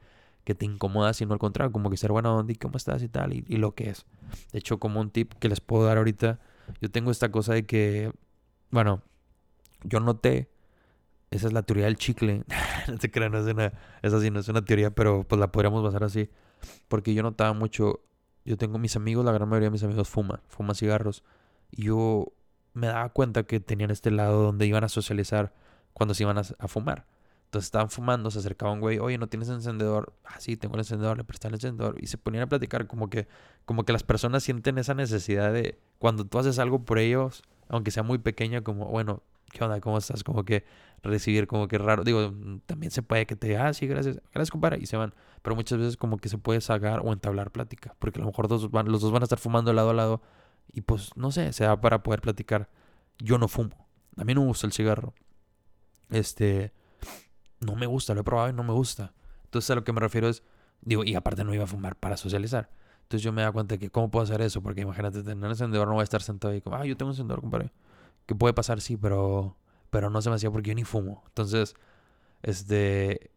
que 0.45 0.55
te 0.55 0.63
incomoda, 0.63 1.13
sino 1.13 1.33
al 1.33 1.39
contrario, 1.39 1.73
como 1.73 1.89
que 1.89 1.97
ser 1.97 2.11
buena 2.11 2.31
onda 2.31 2.53
y 2.53 2.55
cómo 2.55 2.77
estás 2.77 3.01
y 3.03 3.09
tal, 3.09 3.33
y, 3.33 3.41
lo 3.57 3.73
que 3.73 3.89
es. 3.89 4.05
De 4.53 4.59
hecho, 4.59 4.79
como 4.79 5.01
un 5.01 5.09
tip 5.09 5.33
que 5.33 5.49
les 5.49 5.59
puedo 5.59 5.85
dar 5.85 5.97
ahorita, 5.97 6.39
yo 6.79 6.89
tengo 6.91 7.11
esta 7.11 7.31
cosa 7.31 7.53
de 7.53 7.65
que, 7.65 8.11
bueno, 8.69 9.01
yo 9.85 9.99
noté, 9.99 10.49
esa 11.31 11.47
es 11.47 11.53
la 11.53 11.63
teoría 11.63 11.85
del 11.85 11.97
chicle, 11.97 12.43
no 12.87 12.97
te 12.97 13.11
crean, 13.11 13.31
no 13.31 13.39
es 13.39 13.45
una, 13.45 13.73
esa 14.01 14.19
sí 14.19 14.31
no 14.31 14.39
es 14.39 14.47
una 14.47 14.63
teoría, 14.63 14.91
pero 14.91 15.23
pues 15.23 15.39
la 15.39 15.51
podríamos 15.51 15.83
basar 15.83 16.03
así, 16.03 16.29
porque 16.87 17.13
yo 17.13 17.23
notaba 17.23 17.53
mucho, 17.53 18.01
yo 18.45 18.57
tengo 18.57 18.77
mis 18.77 18.95
amigos, 18.95 19.25
la 19.25 19.31
gran 19.31 19.49
mayoría 19.49 19.67
de 19.67 19.71
mis 19.71 19.83
amigos 19.83 20.09
fuman, 20.09 20.41
fuman 20.47 20.75
cigarros, 20.75 21.23
y 21.71 21.83
yo 21.85 22.33
me 22.73 22.87
daba 22.87 23.09
cuenta 23.09 23.43
que 23.43 23.59
tenían 23.59 23.91
este 23.91 24.11
lado 24.11 24.43
donde 24.43 24.65
iban 24.67 24.83
a 24.83 24.89
socializar 24.89 25.53
cuando 25.93 26.13
se 26.13 26.23
iban 26.23 26.37
a 26.37 26.67
fumar. 26.67 27.07
Entonces 27.55 27.67
estaban 27.67 27.89
fumando, 27.89 28.29
se 28.31 28.39
acercaba 28.39 28.73
un 28.73 28.81
güey, 28.81 28.99
oye, 28.99 29.17
¿no 29.17 29.27
tienes 29.27 29.47
encendedor? 29.47 30.13
Ah, 30.25 30.39
sí, 30.39 30.57
tengo 30.57 30.75
el 30.75 30.81
encendedor, 30.81 31.15
le 31.15 31.23
prestan 31.23 31.51
el 31.51 31.55
encendedor. 31.55 31.95
Y 32.01 32.07
se 32.07 32.17
ponían 32.17 32.43
a 32.43 32.47
platicar 32.47 32.85
como 32.85 33.09
que, 33.09 33.29
como 33.63 33.85
que 33.85 33.93
las 33.93 34.03
personas 34.03 34.43
sienten 34.43 34.77
esa 34.77 34.93
necesidad 34.93 35.53
de, 35.53 35.79
cuando 35.97 36.25
tú 36.25 36.37
haces 36.37 36.59
algo 36.59 36.83
por 36.83 36.99
ellos, 36.99 37.43
aunque 37.69 37.91
sea 37.91 38.03
muy 38.03 38.17
pequeño, 38.17 38.61
como, 38.63 38.87
bueno, 38.87 39.23
¿qué 39.55 39.63
onda? 39.63 39.79
¿Cómo 39.79 39.97
estás? 39.97 40.23
Como 40.23 40.43
que 40.43 40.65
recibir, 41.01 41.47
como 41.47 41.67
que 41.67 41.77
raro. 41.77 42.03
Digo, 42.03 42.33
también 42.65 42.91
se 42.91 43.01
puede 43.01 43.25
que 43.25 43.35
te 43.35 43.47
diga, 43.47 43.67
ah, 43.67 43.73
sí, 43.73 43.87
gracias, 43.87 44.21
gracias, 44.33 44.51
compadre, 44.51 44.79
y 44.81 44.85
se 44.85 44.97
van. 44.97 45.13
Pero 45.41 45.55
muchas 45.55 45.79
veces 45.79 45.97
como 45.97 46.17
que 46.17 46.29
se 46.29 46.37
puede 46.37 46.61
sacar 46.61 47.01
o 47.03 47.13
entablar 47.13 47.51
plática, 47.51 47.95
porque 47.99 48.19
a 48.19 48.21
lo 48.21 48.27
mejor 48.27 48.49
los 48.49 49.01
dos 49.01 49.11
van 49.11 49.23
a 49.23 49.25
estar 49.25 49.39
fumando 49.39 49.71
lado 49.73 49.91
a 49.91 49.93
lado 49.93 50.21
y 50.73 50.81
pues, 50.81 51.11
no 51.15 51.31
sé, 51.31 51.53
se 51.53 51.63
da 51.63 51.79
para 51.79 52.03
poder 52.03 52.21
platicar. 52.21 52.69
yo 53.17 53.37
no 53.37 53.47
fumo. 53.47 53.87
A 54.17 54.23
mí 54.25 54.33
no 54.33 54.41
me 54.41 54.47
gusta 54.47 54.67
el 54.67 54.73
cigarro. 54.73 55.13
Este, 56.09 56.73
no 57.61 57.75
me 57.75 57.85
gusta, 57.85 58.13
lo 58.13 58.21
he 58.21 58.23
probado 58.23 58.49
y 58.49 58.53
no 58.53 58.63
me 58.63 58.73
gusta. 58.73 59.13
Entonces 59.45 59.69
a 59.71 59.75
lo 59.75 59.83
que 59.83 59.93
me 59.93 60.01
refiero 60.01 60.27
es, 60.27 60.43
digo, 60.81 61.03
y 61.03 61.15
aparte 61.15 61.43
no 61.43 61.53
iba 61.53 61.63
a 61.63 61.67
fumar 61.67 61.95
para 61.95 62.17
socializar. 62.17 62.69
Entonces 63.03 63.23
yo 63.23 63.31
me 63.31 63.43
da 63.43 63.51
cuenta 63.51 63.75
de 63.75 63.79
que 63.79 63.89
cómo 63.89 64.09
puedo 64.09 64.23
hacer 64.23 64.41
eso, 64.41 64.61
porque 64.61 64.81
imagínate 64.81 65.23
tener 65.23 65.37
un 65.37 65.51
encendedor, 65.51 65.87
no 65.87 65.93
voy 65.93 66.01
a 66.01 66.03
estar 66.03 66.21
sentado 66.21 66.53
ahí 66.53 66.61
como, 66.61 66.75
ah, 66.75 66.85
yo 66.85 66.97
tengo 66.97 67.09
un 67.09 67.13
encendedor, 67.13 67.41
compadre. 67.41 67.71
Que 68.25 68.35
puede 68.35 68.53
pasar, 68.53 68.81
sí, 68.81 68.97
pero, 68.97 69.55
pero 69.89 70.09
no 70.09 70.21
se 70.21 70.29
me 70.29 70.35
hacía 70.35 70.51
porque 70.51 70.69
yo 70.69 70.75
ni 70.75 70.83
fumo. 70.83 71.23
Entonces, 71.27 71.75
este, 72.43 73.31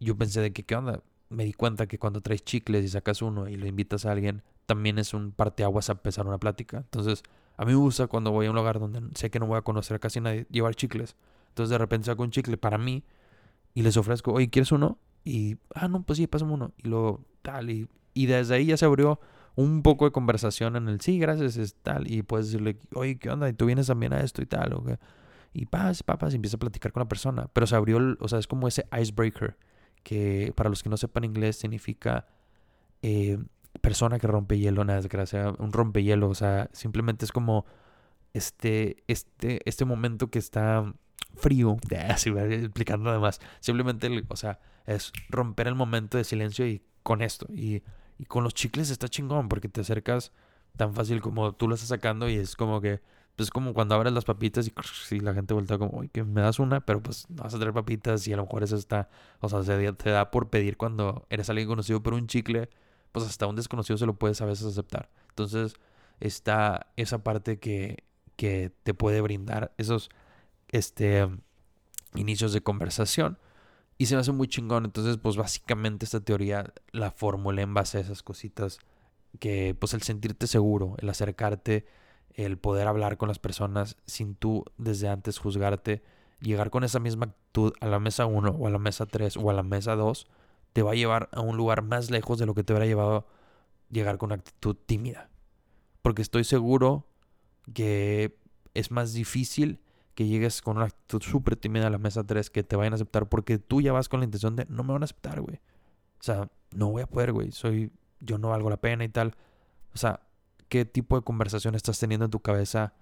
yo 0.00 0.16
pensé 0.16 0.40
de 0.40 0.52
que, 0.52 0.64
¿qué 0.64 0.74
onda? 0.74 1.02
Me 1.28 1.44
di 1.44 1.52
cuenta 1.52 1.86
que 1.86 1.98
cuando 1.98 2.20
traes 2.20 2.44
chicles 2.44 2.84
y 2.84 2.88
sacas 2.88 3.22
uno 3.22 3.48
y 3.48 3.56
le 3.56 3.68
invitas 3.68 4.04
a 4.04 4.12
alguien, 4.12 4.42
también 4.66 4.98
es 4.98 5.14
un 5.14 5.32
parteaguas 5.32 5.88
a 5.88 5.92
empezar 5.92 6.26
una 6.26 6.38
plática. 6.38 6.78
Entonces, 6.78 7.22
a 7.56 7.64
mí 7.64 7.72
me 7.72 7.78
gusta 7.78 8.06
cuando 8.06 8.30
voy 8.30 8.46
a 8.46 8.50
un 8.50 8.56
lugar 8.56 8.80
donde 8.80 9.00
sé 9.14 9.30
que 9.30 9.38
no 9.38 9.46
voy 9.46 9.58
a 9.58 9.62
conocer 9.62 9.96
a 9.96 9.98
casi 9.98 10.20
nadie, 10.20 10.46
llevar 10.50 10.74
chicles. 10.74 11.16
Entonces, 11.48 11.70
de 11.70 11.78
repente 11.78 12.06
saco 12.06 12.22
un 12.22 12.30
chicle 12.30 12.56
para 12.56 12.78
mí 12.78 13.04
y 13.74 13.82
les 13.82 13.96
ofrezco, 13.96 14.32
oye, 14.32 14.50
¿quieres 14.50 14.72
uno? 14.72 14.98
Y, 15.24 15.56
ah, 15.74 15.88
no, 15.88 16.02
pues 16.02 16.18
sí, 16.18 16.26
pásame 16.26 16.52
uno. 16.52 16.72
Y 16.78 16.88
luego, 16.88 17.24
tal, 17.42 17.70
y, 17.70 17.88
y 18.14 18.26
desde 18.26 18.54
ahí 18.54 18.66
ya 18.66 18.76
se 18.76 18.84
abrió 18.84 19.20
un 19.54 19.82
poco 19.82 20.04
de 20.06 20.12
conversación 20.12 20.76
en 20.76 20.88
el, 20.88 21.00
sí, 21.00 21.18
gracias, 21.18 21.56
es 21.56 21.74
tal. 21.74 22.10
Y 22.10 22.22
puedes 22.22 22.46
decirle, 22.46 22.78
oye, 22.94 23.18
¿qué 23.18 23.30
onda? 23.30 23.48
¿Y 23.48 23.52
tú 23.52 23.66
vienes 23.66 23.86
también 23.86 24.12
a 24.12 24.20
esto 24.20 24.42
y 24.42 24.46
tal? 24.46 24.72
¿o 24.74 24.84
qué? 24.84 24.98
Y 25.52 25.66
paz, 25.66 26.02
papas, 26.02 26.32
y 26.32 26.36
empieza 26.36 26.56
a 26.56 26.60
platicar 26.60 26.92
con 26.92 27.02
la 27.02 27.08
persona. 27.08 27.48
Pero 27.52 27.66
se 27.66 27.76
abrió, 27.76 28.16
o 28.20 28.28
sea, 28.28 28.38
es 28.38 28.46
como 28.46 28.68
ese 28.68 28.86
icebreaker, 28.98 29.56
que 30.02 30.52
para 30.56 30.70
los 30.70 30.82
que 30.82 30.88
no 30.88 30.96
sepan 30.96 31.24
inglés 31.24 31.56
significa 31.56 32.26
eh, 33.02 33.38
persona 33.80 34.18
que 34.18 34.26
rompe 34.26 34.58
hielo, 34.58 34.82
una 34.82 34.94
desgracia, 34.94 35.52
un 35.58 35.72
rompehielo. 35.72 36.28
O 36.28 36.34
sea, 36.34 36.70
simplemente 36.72 37.24
es 37.26 37.32
como 37.32 37.66
este, 38.32 39.02
este, 39.08 39.60
este 39.66 39.84
momento 39.84 40.30
que 40.30 40.38
está 40.38 40.94
frío, 41.36 41.76
así 42.08 42.30
explicando 42.30 43.10
además, 43.10 43.40
simplemente, 43.60 44.08
o 44.28 44.36
sea, 44.36 44.58
es 44.86 45.12
romper 45.28 45.68
el 45.68 45.74
momento 45.74 46.18
de 46.18 46.24
silencio 46.24 46.66
y 46.66 46.82
con 47.02 47.20
esto. 47.22 47.46
Y, 47.52 47.82
y 48.22 48.24
con 48.24 48.44
los 48.44 48.54
chicles 48.54 48.88
está 48.90 49.08
chingón 49.08 49.48
porque 49.48 49.68
te 49.68 49.80
acercas 49.80 50.30
tan 50.76 50.94
fácil 50.94 51.20
como 51.20 51.54
tú 51.54 51.66
lo 51.66 51.74
estás 51.74 51.88
sacando 51.88 52.28
y 52.28 52.36
es 52.36 52.54
como 52.54 52.80
que, 52.80 53.00
pues 53.34 53.50
como 53.50 53.74
cuando 53.74 53.96
abres 53.96 54.12
las 54.12 54.24
papitas 54.24 54.70
y, 55.10 55.18
la 55.20 55.34
gente 55.34 55.54
vuelta 55.54 55.76
como, 55.76 55.98
oye, 55.98 56.08
que 56.08 56.22
me 56.22 56.40
das 56.40 56.60
una, 56.60 56.82
pero 56.82 57.02
pues 57.02 57.28
no 57.30 57.42
vas 57.42 57.52
a 57.52 57.58
traer 57.58 57.74
papitas 57.74 58.28
y 58.28 58.32
a 58.32 58.36
lo 58.36 58.44
mejor 58.44 58.62
eso 58.62 58.76
está, 58.76 59.10
o 59.40 59.48
sea, 59.48 59.64
se 59.64 59.92
te 59.94 60.10
da 60.10 60.30
por 60.30 60.50
pedir 60.50 60.76
cuando 60.76 61.26
eres 61.30 61.50
alguien 61.50 61.66
conocido, 61.66 62.00
pero 62.00 62.14
un 62.14 62.28
chicle, 62.28 62.70
pues 63.10 63.26
hasta 63.26 63.48
un 63.48 63.56
desconocido 63.56 63.96
se 63.96 64.06
lo 64.06 64.14
puedes 64.14 64.40
a 64.40 64.44
veces 64.44 64.66
aceptar. 64.66 65.10
Entonces 65.30 65.74
está 66.20 66.92
esa 66.94 67.24
parte 67.24 67.58
que, 67.58 68.04
que 68.36 68.70
te 68.84 68.94
puede 68.94 69.20
brindar 69.20 69.74
esos 69.78 70.10
este, 70.68 71.28
inicios 72.14 72.52
de 72.52 72.62
conversación. 72.62 73.36
Y 74.02 74.06
se 74.06 74.16
me 74.16 74.22
hace 74.22 74.32
muy 74.32 74.48
chingón. 74.48 74.84
Entonces, 74.84 75.16
pues 75.16 75.36
básicamente 75.36 76.06
esta 76.06 76.18
teoría 76.18 76.74
la 76.90 77.12
formulé 77.12 77.62
en 77.62 77.72
base 77.72 77.98
a 77.98 78.00
esas 78.00 78.24
cositas. 78.24 78.80
Que 79.38 79.76
pues 79.78 79.94
el 79.94 80.02
sentirte 80.02 80.48
seguro, 80.48 80.96
el 80.98 81.08
acercarte, 81.08 81.86
el 82.34 82.58
poder 82.58 82.88
hablar 82.88 83.16
con 83.16 83.28
las 83.28 83.38
personas 83.38 83.96
sin 84.04 84.34
tú 84.34 84.64
desde 84.76 85.08
antes 85.08 85.38
juzgarte, 85.38 86.02
llegar 86.40 86.70
con 86.70 86.82
esa 86.82 86.98
misma 86.98 87.26
actitud 87.26 87.74
a 87.80 87.86
la 87.86 88.00
mesa 88.00 88.26
1 88.26 88.50
o 88.50 88.66
a 88.66 88.70
la 88.70 88.80
mesa 88.80 89.06
3 89.06 89.36
o 89.36 89.50
a 89.50 89.52
la 89.52 89.62
mesa 89.62 89.94
2, 89.94 90.26
te 90.72 90.82
va 90.82 90.90
a 90.90 90.96
llevar 90.96 91.28
a 91.30 91.40
un 91.40 91.56
lugar 91.56 91.82
más 91.82 92.10
lejos 92.10 92.40
de 92.40 92.46
lo 92.46 92.54
que 92.54 92.64
te 92.64 92.72
hubiera 92.72 92.86
llevado 92.86 93.28
llegar 93.88 94.18
con 94.18 94.32
actitud 94.32 94.74
tímida. 94.84 95.30
Porque 96.02 96.22
estoy 96.22 96.42
seguro 96.42 97.06
que 97.72 98.36
es 98.74 98.90
más 98.90 99.12
difícil 99.12 99.78
que 100.14 100.26
llegues 100.26 100.62
con 100.62 100.76
una 100.76 100.86
actitud 100.86 101.22
súper 101.22 101.56
tímida 101.56 101.86
a 101.86 101.90
la 101.90 101.98
mesa 101.98 102.24
3 102.24 102.50
que 102.50 102.62
te 102.62 102.76
vayan 102.76 102.92
a 102.92 102.96
aceptar 102.96 103.28
porque 103.28 103.58
tú 103.58 103.80
ya 103.80 103.92
vas 103.92 104.08
con 104.08 104.20
la 104.20 104.24
intención 104.24 104.56
de 104.56 104.66
no 104.68 104.84
me 104.84 104.92
van 104.92 105.02
a 105.02 105.04
aceptar, 105.04 105.40
güey. 105.40 105.56
O 105.56 106.22
sea, 106.22 106.48
no 106.70 106.90
voy 106.90 107.02
a 107.02 107.06
poder, 107.06 107.32
güey. 107.32 107.50
Soy, 107.52 107.90
yo 108.20 108.38
no 108.38 108.50
valgo 108.50 108.70
la 108.70 108.76
pena 108.76 109.04
y 109.04 109.08
tal. 109.08 109.34
O 109.94 109.98
sea, 109.98 110.20
¿qué 110.68 110.84
tipo 110.84 111.16
de 111.16 111.22
conversación 111.22 111.74
estás 111.74 111.98
teniendo 111.98 112.26
en 112.26 112.30
tu 112.30 112.40
cabeza 112.40 112.94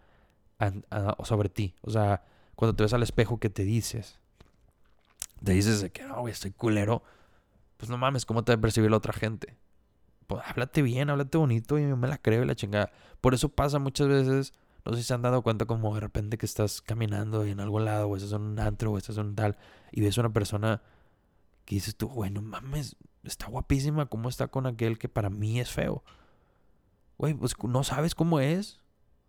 sobre 1.25 1.49
ti? 1.49 1.75
O 1.83 1.91
sea, 1.91 2.23
cuando 2.55 2.75
te 2.77 2.85
ves 2.85 2.93
al 2.93 3.03
espejo, 3.03 3.39
¿qué 3.39 3.51
te 3.51 3.65
dices? 3.65 4.19
Te 5.43 5.53
dices 5.53 5.81
de 5.81 5.91
que 5.91 6.05
no, 6.05 6.21
güey, 6.21 6.33
estoy 6.33 6.53
culero. 6.53 7.03
Pues 7.77 7.91
no 7.91 7.97
mames, 7.97 8.27
¿cómo 8.27 8.45
te 8.45 8.53
va 8.53 8.59
a 8.59 8.61
percibir 8.61 8.91
la 8.91 8.99
otra 8.99 9.13
gente? 9.13 9.57
Pues 10.27 10.43
háblate 10.47 10.83
bien, 10.83 11.11
háblate 11.11 11.39
bonito 11.39 11.79
y 11.79 11.83
me 11.83 12.09
la 12.09 12.19
creo 12.19 12.43
y 12.43 12.47
la 12.47 12.55
chingada. 12.55 12.93
Por 13.21 13.35
eso 13.35 13.49
pasa 13.49 13.79
muchas 13.79 14.07
veces 14.09 14.53
no 14.85 14.93
sé 14.93 14.99
si 14.99 15.05
se 15.05 15.15
han 15.15 15.23
dado 15.23 15.43
cuenta 15.43 15.67
como 15.67 15.95
de 15.95 16.01
repente 16.01 16.39
que 16.39 16.47
estás 16.47 16.81
caminando 16.81 17.45
en 17.45 17.61
algún 17.61 17.85
lado, 17.85 18.09
o 18.09 18.17
estás 18.17 18.33
en 18.33 18.43
un 18.43 18.59
antro, 18.59 18.93
o 18.93 18.99
estás 18.99 19.17
en 19.19 19.27
un 19.27 19.35
tal, 19.35 19.57
y 19.93 20.01
ves 20.01 20.19
una 20.19 20.33
persona 20.33 20.83
que 21.65 21.77
dices 21.77 21.97
tú, 21.97 22.09
güey, 22.09 22.31
no 22.31 22.43
mames, 22.43 22.97
está 23.23 23.47
guapísima, 23.47 24.07
¿cómo 24.07 24.29
está 24.29 24.49
con 24.49 24.67
aquel 24.67 24.99
que 24.99 25.09
para 25.09 25.31
mí 25.31 25.61
es 25.61 25.71
feo? 25.71 26.03
Güey, 27.19 27.35
pues 27.35 27.55
no 27.63 27.85
sabes 27.85 28.15
cómo 28.15 28.41
es. 28.41 28.81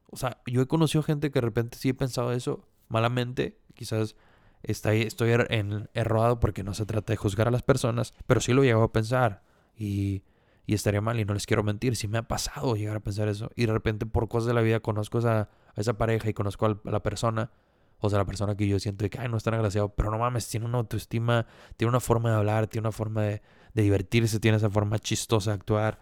O 0.10 0.18
sea, 0.18 0.42
yo 0.46 0.62
he 0.62 0.68
conocido 0.68 1.04
gente 1.04 1.32
que 1.32 1.40
de 1.40 1.46
repente 1.46 1.78
sí 1.78 1.90
he 1.90 1.94
pensado 1.94 2.32
eso 2.32 2.68
malamente, 2.88 3.60
quizás 3.74 4.16
está, 4.64 4.94
estoy 4.94 5.32
er, 5.32 5.48
en, 5.52 5.90
errado 5.94 6.40
porque 6.40 6.64
no 6.64 6.74
se 6.74 6.86
trata 6.86 7.14
de 7.14 7.18
juzgar 7.18 7.48
a 7.48 7.52
las 7.52 7.64
personas, 7.64 8.14
pero 8.28 8.42
sí 8.42 8.54
lo 8.54 8.64
he 8.64 8.68
llegado 8.68 8.84
a 8.84 8.92
pensar. 8.92 9.44
Y 9.76 10.24
y 10.66 10.74
estaría 10.74 11.02
mal 11.02 11.20
y 11.20 11.26
no 11.26 11.34
les 11.34 11.46
quiero 11.46 11.64
mentir, 11.64 11.96
si 11.96 12.08
me 12.08 12.18
ha 12.18 12.24
pasado 12.24 12.76
llegar 12.76 12.98
a 12.98 13.00
pensar 13.00 13.28
eso 13.28 13.50
y 13.56 13.66
de 13.66 13.74
repente 13.74 14.06
por 14.06 14.28
cosas 14.28 14.48
de 14.48 14.54
la 14.54 14.62
vida 14.62 14.80
conozco 14.80 15.20
a 15.20 15.50
esa, 15.76 15.98
pareja 15.98 16.30
y 16.30 16.34
conozco 16.34 16.66
a 16.66 16.80
la 16.84 17.02
persona, 17.02 17.52
o 18.00 18.10
sea, 18.10 18.20
la 18.20 18.26
persona 18.26 18.56
que 18.56 18.68
yo 18.68 18.80
siento 18.80 19.08
que, 19.10 19.20
ay, 19.20 19.30
no 19.30 19.38
es 19.38 19.44
tan 19.44 19.54
agraciado, 19.54 19.90
pero 19.90 20.12
no 20.12 20.18
mames, 20.18 20.48
tiene 20.48 20.66
una 20.66 20.80
autoestima, 20.80 21.46
tiene 21.78 21.90
una 21.90 22.00
forma 22.00 22.32
de 22.32 22.36
hablar, 22.38 22.68
tiene 22.68 22.88
una 22.88 22.92
forma 22.92 23.24
de, 23.24 23.42
divertirse, 23.74 24.40
tiene 24.40 24.58
esa 24.58 24.70
forma 24.70 25.00
chistosa 25.00 25.52
de 25.52 25.56
actuar, 25.56 26.00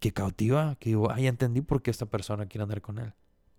que 0.00 0.12
cautiva, 0.12 0.76
que 0.80 0.90
digo, 0.90 1.10
ay, 1.10 1.26
entendí 1.26 1.60
por 1.60 1.82
qué 1.82 1.90
esta 1.90 2.06
persona 2.06 2.46
quiere 2.46 2.64
andar 2.64 2.80
con 2.80 2.98
él, 2.98 3.12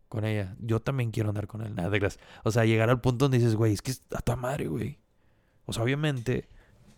con 0.10 0.26
ella, 0.26 0.56
yo 0.60 0.82
también 0.82 1.12
quiero 1.12 1.30
andar 1.30 1.48
con 1.48 1.62
él, 1.62 1.76
nada 1.76 1.90
de 1.90 2.00
gracias. 2.00 2.24
O 2.44 2.52
sea, 2.52 2.66
llegar 2.66 2.90
al 2.90 3.00
punto 3.00 3.26
donde 3.26 3.38
dices, 3.38 3.56
güey, 3.56 3.74
es 3.74 3.82
que 3.82 3.94
a 4.14 4.22
tu 4.22 4.36
madre, 4.36 4.68
güey. 4.68 5.00
O 5.66 5.74
sea, 5.74 5.84
obviamente, 5.84 6.50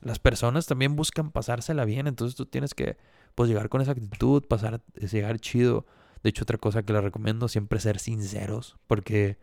las 0.01 0.19
personas 0.19 0.65
también 0.65 0.95
buscan 0.95 1.31
pasársela 1.31 1.85
bien, 1.85 2.07
entonces 2.07 2.35
tú 2.35 2.45
tienes 2.45 2.73
que 2.73 2.97
pues 3.35 3.49
llegar 3.49 3.69
con 3.69 3.81
esa 3.81 3.91
actitud, 3.91 4.43
pasar, 4.47 4.81
llegar 4.95 5.39
chido. 5.39 5.85
De 6.23 6.29
hecho, 6.29 6.43
otra 6.43 6.57
cosa 6.57 6.83
que 6.83 6.93
les 6.93 7.03
recomiendo, 7.03 7.47
siempre 7.47 7.79
ser 7.79 7.99
sinceros, 7.99 8.77
porque 8.87 9.37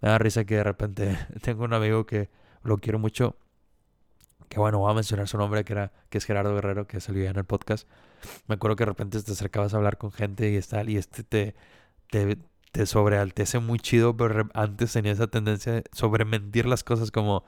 me 0.00 0.08
da 0.08 0.18
risa 0.18 0.44
que 0.44 0.56
de 0.56 0.64
repente 0.64 1.18
tengo 1.42 1.64
un 1.64 1.72
amigo 1.72 2.06
que 2.06 2.30
lo 2.62 2.78
quiero 2.78 2.98
mucho, 2.98 3.36
que 4.48 4.60
bueno, 4.60 4.78
voy 4.78 4.90
a 4.90 4.94
mencionar 4.94 5.28
su 5.28 5.38
nombre, 5.38 5.64
que, 5.64 5.72
era, 5.72 5.92
que 6.10 6.18
es 6.18 6.24
Gerardo 6.24 6.54
Guerrero, 6.54 6.86
que 6.86 7.00
salió 7.00 7.28
en 7.28 7.36
el 7.36 7.44
podcast. 7.44 7.88
Me 8.46 8.56
acuerdo 8.56 8.76
que 8.76 8.84
de 8.84 8.90
repente 8.90 9.22
te 9.22 9.32
acercabas 9.32 9.74
a 9.74 9.76
hablar 9.76 9.98
con 9.98 10.12
gente 10.12 10.52
y 10.52 10.60
tal, 10.60 10.90
y 10.90 10.96
este 10.96 11.22
te, 11.22 11.54
te, 12.10 12.38
te 12.72 12.86
sobrealtece 12.86 13.58
muy 13.58 13.78
chido, 13.78 14.16
pero 14.16 14.48
antes 14.54 14.92
tenía 14.92 15.12
esa 15.12 15.26
tendencia 15.28 15.72
de 15.72 15.84
sobrementir 15.92 16.66
las 16.66 16.84
cosas 16.84 17.10
como 17.10 17.44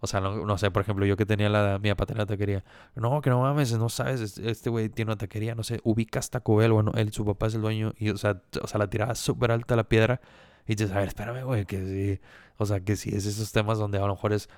o 0.00 0.06
sea, 0.06 0.20
no, 0.20 0.58
sé, 0.58 0.70
por 0.70 0.82
ejemplo, 0.82 1.04
yo 1.04 1.16
que 1.16 1.26
tenía 1.26 1.48
la, 1.50 1.78
mi 1.78 1.90
papá 1.90 2.06
tenía 2.06 2.22
la 2.22 2.26
taquería. 2.26 2.64
No, 2.94 3.20
que 3.20 3.28
no 3.30 3.40
mames, 3.40 3.76
no 3.78 3.88
sabes, 3.90 4.38
este 4.38 4.70
güey 4.70 4.88
tiene 4.88 5.10
una 5.10 5.18
taquería, 5.18 5.54
no 5.54 5.62
sé, 5.62 5.80
ubicas 5.84 6.30
Taco 6.30 6.56
Bell, 6.56 6.72
bueno, 6.72 6.92
él, 6.96 7.12
su 7.12 7.24
papá 7.24 7.46
es 7.48 7.54
el 7.54 7.60
dueño, 7.60 7.92
y 7.98 8.10
o 8.10 8.16
sea, 8.16 8.42
o 8.62 8.66
sea 8.66 8.78
la 8.78 8.88
tiraba 8.88 9.14
súper 9.14 9.52
alta 9.52 9.76
la 9.76 9.84
piedra. 9.84 10.20
Y 10.66 10.74
dices, 10.74 10.92
a 10.92 10.98
ver, 11.00 11.08
espérame, 11.08 11.44
güey, 11.44 11.66
que 11.66 11.84
sí, 11.84 12.20
o 12.56 12.66
sea, 12.66 12.80
que 12.80 12.96
si 12.96 13.10
es 13.10 13.26
esos 13.26 13.52
temas 13.52 13.78
donde 13.78 13.98
a 13.98 14.02
lo 14.02 14.08
mejor 14.08 14.32
es, 14.32 14.48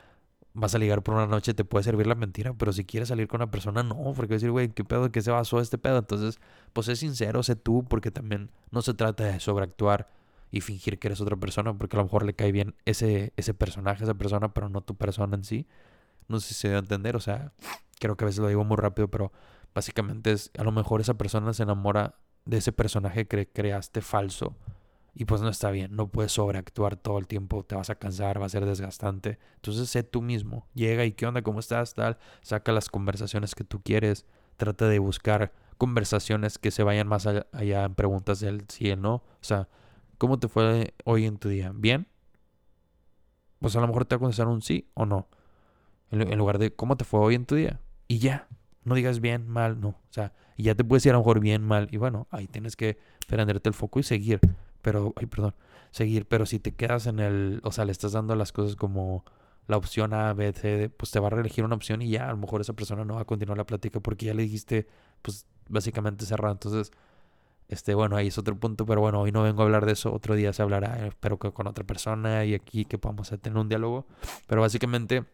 vas 0.55 0.75
a 0.75 0.79
ligar 0.79 1.03
por 1.03 1.15
una 1.15 1.27
noche, 1.27 1.55
te 1.55 1.65
puede 1.65 1.85
servir 1.85 2.07
la 2.07 2.15
mentira, 2.15 2.55
pero 2.55 2.73
si 2.73 2.85
quieres 2.85 3.09
salir 3.09 3.27
con 3.29 3.41
una 3.41 3.51
persona, 3.51 3.83
no, 3.83 4.13
porque 4.15 4.35
decir, 4.35 4.51
güey, 4.51 4.69
¿qué 4.69 4.85
pedo? 4.85 5.11
¿Qué 5.11 5.23
se 5.23 5.31
basó 5.31 5.61
este 5.61 5.79
pedo? 5.79 5.99
Entonces, 5.99 6.39
pues 6.73 6.87
sé 6.87 6.97
sincero, 6.97 7.43
sé 7.43 7.57
tú, 7.57 7.85
porque 7.89 8.11
también 8.11 8.51
no 8.71 8.83
se 8.83 8.95
trata 8.95 9.25
de 9.25 9.41
sobreactuar 9.41 10.09
y 10.53 10.61
fingir 10.61 11.01
que 11.01 11.09
eres 11.09 11.21
otra 11.21 11.35
persona 11.35 11.77
porque 11.77 11.97
a 11.97 11.99
lo 11.99 12.05
mejor 12.05 12.25
le 12.25 12.35
cae 12.35 12.53
bien 12.53 12.77
ese, 12.85 13.33
ese 13.37 13.55
personaje, 13.55 14.05
esa 14.05 14.15
persona, 14.15 14.53
pero 14.55 14.69
no 14.69 14.83
tu 14.83 14.95
persona 14.95 15.35
en 15.35 15.45
sí. 15.45 15.67
No 16.29 16.39
sé 16.39 16.49
si 16.49 16.55
se 16.55 16.69
debe 16.69 16.81
entender, 16.81 17.17
o 17.17 17.21
sea, 17.21 17.53
creo 17.99 18.17
que 18.17 18.25
a 18.25 18.27
veces 18.27 18.41
lo 18.41 18.49
digo 18.49 18.63
muy 18.63 18.77
rápido, 18.77 19.09
pero 19.09 19.33
básicamente 19.75 20.31
es, 20.31 20.51
a 20.57 20.63
lo 20.63 20.71
mejor 20.71 21.01
esa 21.01 21.15
persona 21.15 21.53
se 21.55 21.65
enamora 21.65 22.17
de 22.45 22.59
ese 22.59 22.71
personaje 22.71 23.27
que 23.27 23.49
creaste 23.49 24.03
falso 24.03 24.55
y 25.15 25.25
pues 25.25 25.41
no 25.41 25.49
está 25.49 25.71
bien, 25.71 25.95
no 25.95 26.09
puedes 26.09 26.33
sobreactuar 26.33 26.97
todo 26.97 27.19
el 27.19 27.27
tiempo, 27.27 27.65
te 27.65 27.75
vas 27.75 27.91
a 27.91 27.97
cansar, 27.97 28.41
va 28.41 28.47
a 28.47 28.51
ser 28.51 28.65
desgastante. 28.65 29.39
Entonces 29.57 29.89
sé 29.91 30.03
tú 30.03 30.23
mismo, 30.23 30.67
llega 30.75 31.05
y 31.05 31.13
qué 31.13 31.27
onda, 31.27 31.43
cómo 31.43 31.61
estás, 31.61 31.95
tal, 31.95 32.19
saca 32.43 32.73
las 32.73 32.89
conversaciones 32.89 33.55
que 33.55 33.65
tú 33.65 33.83
quieres, 33.83 34.27
trata 34.57 34.89
de 34.89 34.99
buscar 34.99 35.53
conversaciones 35.77 36.59
que 36.59 36.71
se 36.71 36.83
vayan 36.83 37.09
más 37.09 37.27
allá, 37.27 37.85
en 37.85 37.95
preguntas 37.95 38.41
del 38.41 38.65
sí 38.69 38.89
y 38.89 38.97
no, 38.97 39.17
o 39.17 39.25
sea, 39.41 39.69
¿Cómo 40.19 40.39
te 40.39 40.49
fue 40.49 40.95
hoy 41.05 41.27
en 41.27 41.39
tu 41.39 41.49
día? 41.49 41.73
¿Bien? 41.75 42.07
Pues 43.61 43.77
a 43.77 43.81
lo 43.81 43.87
mejor 43.87 44.05
te 44.05 44.15
va 44.15 44.19
a 44.19 44.21
contestar 44.21 44.49
un 44.49 44.63
sí 44.63 44.89
o 44.95 45.07
no. 45.07 45.29
En 46.11 46.39
lugar 46.39 46.59
de 46.59 46.75
¿cómo 46.75 46.97
te 46.97 47.05
fue 47.05 47.21
hoy 47.21 47.35
en 47.35 47.47
tu 47.47 47.55
día? 47.55 47.81
Y 48.09 48.19
ya. 48.19 48.49
No 48.85 48.95
digas 48.97 49.21
bien, 49.21 49.49
mal, 49.49 49.81
no. 49.81 49.89
O 49.89 50.11
sea, 50.11 50.33
y 50.57 50.65
ya 50.65 50.75
te 50.75 50.85
puedes 50.85 51.07
ir 51.07 51.11
a 51.11 51.15
lo 51.15 51.21
mejor 51.21 51.41
bien, 51.41 51.63
mal. 51.63 51.89
Y 51.93 51.97
bueno, 51.97 52.27
ahí 52.31 52.49
tienes 52.49 52.77
que 52.77 52.99
prenderte 53.29 53.69
el 53.69 53.75
foco 53.75 54.01
y 54.01 54.03
seguir. 54.03 54.41
pero, 54.83 55.15
ay, 55.17 55.27
perdón, 55.27 55.55
seguir, 55.91 56.27
pero 56.27 56.45
si 56.45 56.59
te 56.59 56.75
quedas 56.75 57.07
en 57.07 57.21
el, 57.21 57.61
o 57.63 57.73
sea, 57.73 57.85
le 57.85 57.93
estás 57.93 58.13
dando 58.13 58.35
las 58.35 58.53
cosas 58.53 58.77
como 58.77 59.25
la 59.69 59.77
opción 59.77 60.13
A, 60.13 60.35
B, 60.35 60.53
C, 60.53 60.91
pues 60.91 61.11
te 61.13 61.21
va 61.21 61.29
a 61.29 61.31
reelegir 61.31 61.65
una 61.65 61.77
opción 61.77 62.03
y 62.03 62.11
ya, 62.11 62.29
a 62.29 62.33
lo 62.33 62.37
mejor 62.39 62.61
esa 62.61 62.73
persona 62.75 63.05
no 63.05 63.15
va 63.15 63.23
a 63.23 63.25
continuar 63.25 63.57
la 63.59 63.65
plática 63.65 64.01
porque 64.01 64.27
ya 64.27 64.35
le 64.35 64.43
dijiste, 64.43 64.89
pues 65.23 65.47
básicamente 65.69 66.27
cerrado. 66.27 66.53
Entonces, 66.53 66.93
este, 67.73 67.95
bueno, 67.95 68.17
ahí 68.17 68.29
es 68.29 68.37
otro 68.37 68.55
punto, 68.55 68.85
pero 68.85 69.01
bueno, 69.01 69.21
hoy 69.21 69.33
no 69.33 69.43
vengo 69.43 69.63
a 69.63 69.65
hablar 69.65 69.87
de 69.87 69.93
eso, 69.93 70.13
otro 70.13 70.35
día 70.35 70.53
se 70.53 70.61
hablará, 70.61 71.07
espero 71.07 71.39
que 71.39 71.53
con 71.53 71.67
otra 71.67 71.85
persona 71.85 72.45
y 72.45 72.53
aquí 72.55 72.85
que 72.85 72.99
podamos 72.99 73.31
tener 73.41 73.59
un 73.59 73.69
diálogo. 73.69 74.07
Pero 74.47 74.61
básicamente, 74.61 75.25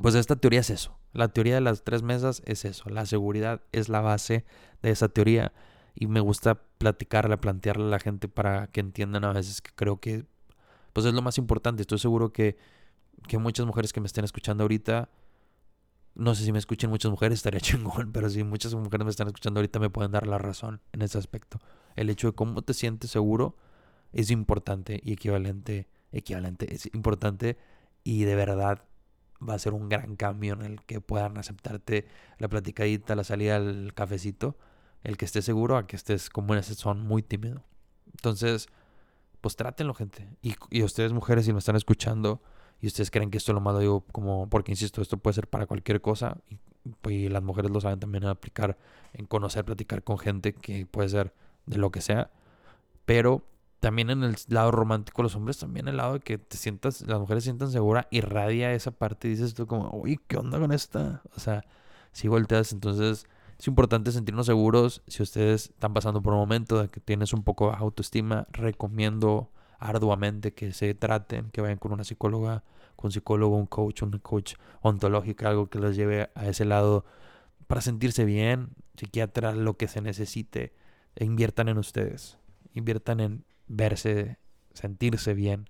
pues 0.00 0.14
esta 0.14 0.36
teoría 0.36 0.60
es 0.60 0.70
eso. 0.70 0.96
La 1.12 1.28
teoría 1.28 1.56
de 1.56 1.60
las 1.60 1.82
tres 1.82 2.02
mesas 2.02 2.40
es 2.46 2.64
eso. 2.64 2.88
La 2.88 3.04
seguridad 3.04 3.62
es 3.72 3.88
la 3.88 4.00
base 4.00 4.44
de 4.82 4.90
esa 4.90 5.08
teoría. 5.08 5.52
Y 5.94 6.06
me 6.06 6.20
gusta 6.20 6.60
platicarla, 6.78 7.40
plantearla 7.40 7.86
a 7.86 7.90
la 7.90 7.98
gente 7.98 8.28
para 8.28 8.68
que 8.68 8.80
entiendan 8.80 9.24
a 9.24 9.32
veces 9.32 9.60
que 9.60 9.70
creo 9.74 9.98
que 9.98 10.24
pues 10.92 11.04
es 11.04 11.14
lo 11.14 11.22
más 11.22 11.36
importante. 11.38 11.82
Estoy 11.82 11.98
seguro 11.98 12.32
que 12.32 12.56
que 13.26 13.38
muchas 13.38 13.66
mujeres 13.66 13.92
que 13.92 14.00
me 14.00 14.06
estén 14.06 14.24
escuchando 14.24 14.64
ahorita, 14.64 15.08
no 16.16 16.34
sé 16.34 16.44
si 16.44 16.52
me 16.52 16.58
escuchen 16.58 16.90
muchas 16.90 17.10
mujeres, 17.10 17.38
estaría 17.38 17.60
chingón, 17.62 18.12
pero 18.12 18.28
si 18.28 18.42
muchas 18.42 18.74
mujeres 18.74 19.04
me 19.04 19.10
están 19.10 19.28
escuchando 19.28 19.60
ahorita 19.60 19.78
me 19.78 19.90
pueden 19.90 20.12
dar 20.12 20.26
la 20.26 20.38
razón 20.38 20.80
en 20.92 21.02
ese 21.02 21.18
aspecto. 21.18 21.60
El 21.94 22.10
hecho 22.10 22.28
de 22.28 22.34
cómo 22.34 22.62
te 22.62 22.74
sientes 22.74 23.10
seguro 23.10 23.56
es 24.12 24.30
importante 24.30 25.00
y 25.02 25.12
equivalente, 25.12 25.88
equivalente, 26.12 26.74
es 26.74 26.86
importante 26.94 27.58
y 28.02 28.24
de 28.24 28.34
verdad 28.34 28.82
va 29.46 29.54
a 29.54 29.58
ser 29.58 29.74
un 29.74 29.88
gran 29.88 30.16
cambio 30.16 30.54
en 30.54 30.62
el 30.62 30.82
que 30.82 31.00
puedan 31.00 31.36
aceptarte 31.36 32.06
la 32.38 32.48
platicadita, 32.48 33.14
la 33.14 33.24
salida 33.24 33.56
al 33.56 33.92
cafecito, 33.94 34.56
el 35.02 35.16
que 35.18 35.26
estés 35.26 35.44
seguro 35.44 35.76
a 35.76 35.86
que 35.86 35.96
estés 35.96 36.30
como 36.30 36.54
en 36.54 36.60
ese 36.60 36.74
son 36.74 37.00
muy 37.00 37.22
tímido. 37.22 37.62
Entonces, 38.12 38.68
pues 39.42 39.56
trátenlo, 39.56 39.92
gente. 39.92 40.28
Y, 40.40 40.54
y 40.70 40.82
ustedes, 40.82 41.12
mujeres, 41.12 41.44
si 41.44 41.52
me 41.52 41.58
están 41.58 41.76
escuchando, 41.76 42.40
y 42.80 42.86
ustedes 42.86 43.10
creen 43.10 43.30
que 43.30 43.38
esto 43.38 43.52
lo 43.52 43.60
malo 43.60 43.78
digo 43.78 44.04
como, 44.12 44.48
porque 44.48 44.72
insisto, 44.72 45.00
esto 45.02 45.16
puede 45.16 45.34
ser 45.34 45.48
para 45.48 45.66
cualquier 45.66 46.00
cosa 46.00 46.38
y, 46.48 46.58
y, 47.10 47.28
las 47.28 47.42
mujeres 47.42 47.70
lo 47.70 47.80
saben 47.80 47.98
también 47.98 48.24
aplicar 48.24 48.76
en 49.12 49.26
conocer, 49.26 49.64
platicar 49.64 50.02
con 50.02 50.18
gente 50.18 50.52
que 50.52 50.86
puede 50.86 51.08
ser 51.08 51.32
de 51.66 51.78
lo 51.78 51.90
que 51.90 52.00
sea, 52.00 52.30
pero 53.04 53.44
también 53.80 54.10
en 54.10 54.24
el 54.24 54.36
lado 54.48 54.70
romántico 54.70 55.22
los 55.22 55.36
hombres 55.36 55.58
también 55.58 55.88
el 55.88 55.96
lado 55.96 56.14
de 56.14 56.20
que 56.20 56.38
te 56.38 56.56
sientas, 56.56 57.02
las 57.02 57.20
mujeres 57.20 57.44
se 57.44 57.48
sientan 57.50 57.70
segura, 57.70 58.08
irradia 58.10 58.72
esa 58.72 58.90
parte 58.90 59.28
y 59.28 59.32
dices 59.32 59.54
tú 59.54 59.66
como, 59.66 59.90
uy, 59.92 60.20
¿qué 60.26 60.36
onda 60.36 60.58
con 60.58 60.72
esta? 60.72 61.22
O 61.36 61.40
sea, 61.40 61.64
si 62.12 62.28
volteas, 62.28 62.72
entonces 62.72 63.26
es 63.58 63.68
importante 63.68 64.12
sentirnos 64.12 64.46
seguros. 64.46 65.02
Si 65.06 65.22
ustedes 65.22 65.70
están 65.70 65.94
pasando 65.94 66.22
por 66.22 66.32
un 66.32 66.40
momento 66.40 66.80
de 66.80 66.88
que 66.88 67.00
tienes 67.00 67.32
un 67.32 67.42
poco 67.42 67.70
de 67.70 67.76
autoestima, 67.76 68.46
recomiendo 68.50 69.50
arduamente 69.78 70.54
que 70.54 70.72
se 70.72 70.94
traten, 70.94 71.50
que 71.50 71.60
vayan 71.60 71.78
con 71.78 71.92
una 71.92 72.04
psicóloga, 72.04 72.64
con 72.96 73.08
un 73.08 73.12
psicólogo, 73.12 73.56
un 73.56 73.66
coach, 73.66 74.02
un 74.02 74.18
coach 74.18 74.54
ontológico, 74.80 75.46
algo 75.46 75.68
que 75.68 75.78
los 75.78 75.96
lleve 75.96 76.30
a 76.34 76.46
ese 76.46 76.64
lado 76.64 77.04
para 77.66 77.80
sentirse 77.80 78.24
bien, 78.24 78.70
psiquiatra, 78.96 79.52
lo 79.52 79.76
que 79.76 79.88
se 79.88 80.00
necesite, 80.00 80.72
e 81.16 81.24
inviertan 81.24 81.68
en 81.68 81.78
ustedes, 81.78 82.38
inviertan 82.74 83.20
en 83.20 83.44
verse, 83.66 84.38
sentirse 84.74 85.34
bien 85.34 85.68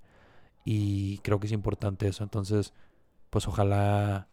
y 0.64 1.18
creo 1.18 1.38
que 1.38 1.46
es 1.46 1.52
importante 1.52 2.08
eso, 2.08 2.24
entonces 2.24 2.74
pues 3.30 3.46
ojalá 3.46 4.28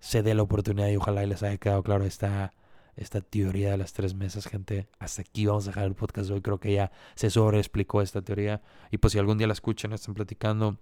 se 0.00 0.22
dé 0.22 0.34
la 0.34 0.42
oportunidad 0.42 0.88
y 0.88 0.96
ojalá 0.96 1.24
les 1.26 1.42
haya 1.42 1.56
quedado 1.58 1.82
claro 1.82 2.04
esta 2.04 2.52
esta 2.98 3.20
teoría 3.20 3.70
de 3.70 3.78
las 3.78 3.92
tres 3.92 4.14
mesas, 4.14 4.46
gente. 4.46 4.88
Hasta 4.98 5.22
aquí 5.22 5.46
vamos 5.46 5.66
a 5.66 5.70
dejar 5.70 5.84
el 5.84 5.94
podcast 5.94 6.28
de 6.28 6.34
hoy. 6.34 6.42
Creo 6.42 6.58
que 6.58 6.72
ya 6.72 6.90
se 7.14 7.30
sobreexplicó 7.30 8.02
esta 8.02 8.22
teoría. 8.22 8.60
Y 8.90 8.98
pues 8.98 9.12
si 9.12 9.18
algún 9.18 9.38
día 9.38 9.46
la 9.46 9.52
escuchan, 9.52 9.92
están 9.92 10.14
platicando 10.14 10.78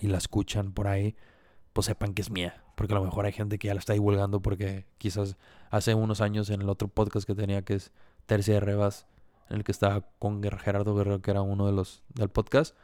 y 0.00 0.08
la 0.08 0.18
escuchan 0.18 0.72
por 0.72 0.88
ahí, 0.88 1.14
pues 1.72 1.86
sepan 1.86 2.14
que 2.14 2.22
es 2.22 2.30
mía. 2.30 2.64
Porque 2.74 2.94
a 2.94 2.96
lo 2.96 3.04
mejor 3.04 3.26
hay 3.26 3.32
gente 3.32 3.58
que 3.58 3.68
ya 3.68 3.74
la 3.74 3.80
está 3.80 3.92
divulgando 3.92 4.40
porque 4.40 4.86
quizás 4.98 5.36
hace 5.70 5.94
unos 5.94 6.20
años 6.20 6.48
en 6.50 6.62
el 6.62 6.68
otro 6.68 6.88
podcast 6.88 7.26
que 7.26 7.34
tenía, 7.34 7.62
que 7.62 7.74
es 7.74 7.92
Tercia 8.26 8.54
de 8.54 8.60
Rebas, 8.60 9.06
en 9.50 9.56
el 9.56 9.64
que 9.64 9.72
estaba 9.72 10.08
con 10.18 10.42
Gerardo 10.42 10.94
Guerrero, 10.94 11.20
que 11.22 11.30
era 11.30 11.42
uno 11.42 11.66
de 11.66 11.72
los 11.72 12.02
del 12.14 12.28
podcast, 12.28 12.74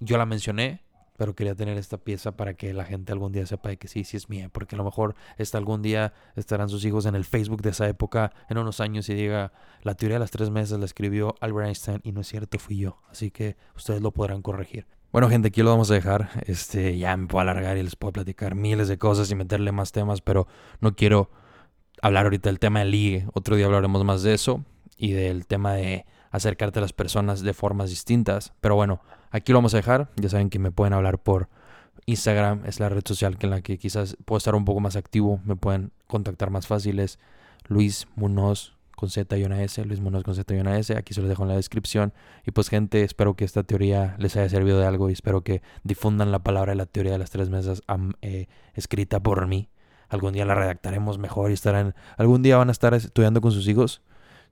yo 0.00 0.16
la 0.18 0.26
mencioné 0.26 0.82
pero 1.18 1.34
quería 1.34 1.56
tener 1.56 1.76
esta 1.76 1.98
pieza 1.98 2.36
para 2.36 2.54
que 2.54 2.72
la 2.72 2.84
gente 2.84 3.12
algún 3.12 3.32
día 3.32 3.44
sepa 3.44 3.70
de 3.70 3.76
que 3.76 3.88
sí, 3.88 4.04
sí 4.04 4.16
es 4.16 4.30
mía, 4.30 4.48
porque 4.50 4.76
a 4.76 4.78
lo 4.78 4.84
mejor 4.84 5.16
esta 5.36 5.58
algún 5.58 5.82
día 5.82 6.14
estarán 6.36 6.68
sus 6.68 6.84
hijos 6.84 7.06
en 7.06 7.16
el 7.16 7.24
Facebook 7.24 7.60
de 7.60 7.70
esa 7.70 7.88
época 7.88 8.32
en 8.48 8.56
unos 8.56 8.78
años 8.78 9.08
y 9.08 9.14
diga, 9.14 9.52
la 9.82 9.94
teoría 9.94 10.14
de 10.14 10.20
las 10.20 10.30
tres 10.30 10.48
mesas 10.50 10.78
la 10.78 10.84
escribió 10.84 11.34
Albert 11.40 11.66
Einstein 11.66 12.00
y 12.04 12.12
no 12.12 12.20
es 12.20 12.28
cierto, 12.28 12.58
fui 12.60 12.78
yo, 12.78 13.02
así 13.10 13.32
que 13.32 13.56
ustedes 13.76 14.00
lo 14.00 14.12
podrán 14.12 14.42
corregir. 14.42 14.86
Bueno, 15.10 15.28
gente, 15.28 15.48
aquí 15.48 15.62
lo 15.62 15.70
vamos 15.70 15.90
a 15.90 15.94
dejar. 15.94 16.30
Este, 16.46 16.96
ya 16.98 17.16
me 17.16 17.26
puedo 17.26 17.40
alargar 17.40 17.76
y 17.78 17.82
les 17.82 17.96
puedo 17.96 18.12
platicar 18.12 18.54
miles 18.54 18.86
de 18.86 18.98
cosas 18.98 19.28
y 19.30 19.34
meterle 19.34 19.72
más 19.72 19.90
temas, 19.90 20.20
pero 20.20 20.46
no 20.80 20.94
quiero 20.94 21.30
hablar 22.00 22.26
ahorita 22.26 22.48
del 22.48 22.60
tema 22.60 22.80
del 22.80 22.92
ligue. 22.92 23.26
Otro 23.32 23.56
día 23.56 23.66
hablaremos 23.66 24.04
más 24.04 24.22
de 24.22 24.34
eso 24.34 24.64
y 24.96 25.12
del 25.12 25.46
tema 25.46 25.72
de 25.72 26.06
acercarte 26.30 26.78
a 26.78 26.82
las 26.82 26.92
personas 26.92 27.42
de 27.42 27.54
formas 27.54 27.90
distintas. 27.90 28.52
Pero 28.60 28.74
bueno, 28.74 29.00
aquí 29.30 29.52
lo 29.52 29.58
vamos 29.58 29.74
a 29.74 29.78
dejar. 29.78 30.10
Ya 30.16 30.28
saben 30.28 30.50
que 30.50 30.58
me 30.58 30.70
pueden 30.70 30.92
hablar 30.92 31.18
por 31.18 31.48
Instagram, 32.06 32.64
es 32.64 32.80
la 32.80 32.88
red 32.88 33.02
social 33.04 33.36
en 33.40 33.50
la 33.50 33.60
que 33.60 33.78
quizás 33.78 34.16
puedo 34.24 34.38
estar 34.38 34.54
un 34.54 34.64
poco 34.64 34.80
más 34.80 34.96
activo. 34.96 35.40
Me 35.44 35.56
pueden 35.56 35.92
contactar 36.06 36.50
más 36.50 36.66
fáciles. 36.66 37.18
Luis 37.66 38.06
Munoz 38.16 38.74
con 38.96 39.10
Z 39.10 39.36
y 39.36 39.44
una 39.44 39.62
S, 39.62 39.84
Luis 39.84 40.00
Munoz 40.00 40.24
con 40.24 40.34
Z 40.34 40.54
y 40.54 40.58
una 40.58 40.78
S. 40.78 40.96
Aquí 40.96 41.14
se 41.14 41.20
los 41.20 41.28
dejo 41.28 41.42
en 41.42 41.50
la 41.50 41.56
descripción. 41.56 42.12
Y 42.46 42.50
pues, 42.50 42.68
gente, 42.68 43.04
espero 43.04 43.34
que 43.34 43.44
esta 43.44 43.62
teoría 43.62 44.16
les 44.18 44.36
haya 44.36 44.48
servido 44.48 44.78
de 44.78 44.86
algo 44.86 45.10
y 45.10 45.12
espero 45.12 45.42
que 45.42 45.62
difundan 45.84 46.32
la 46.32 46.40
palabra 46.40 46.72
de 46.72 46.76
la 46.76 46.86
teoría 46.86 47.12
de 47.12 47.18
las 47.18 47.30
tres 47.30 47.50
mesas 47.50 47.82
eh, 48.22 48.46
escrita 48.74 49.20
por 49.20 49.46
mí. 49.46 49.68
Algún 50.08 50.32
día 50.32 50.46
la 50.46 50.54
redactaremos 50.54 51.18
mejor 51.18 51.50
y 51.50 51.54
estarán. 51.54 51.94
Algún 52.16 52.42
día 52.42 52.56
van 52.56 52.70
a 52.70 52.72
estar 52.72 52.94
estudiando 52.94 53.40
con 53.42 53.52
sus 53.52 53.68
hijos 53.68 54.00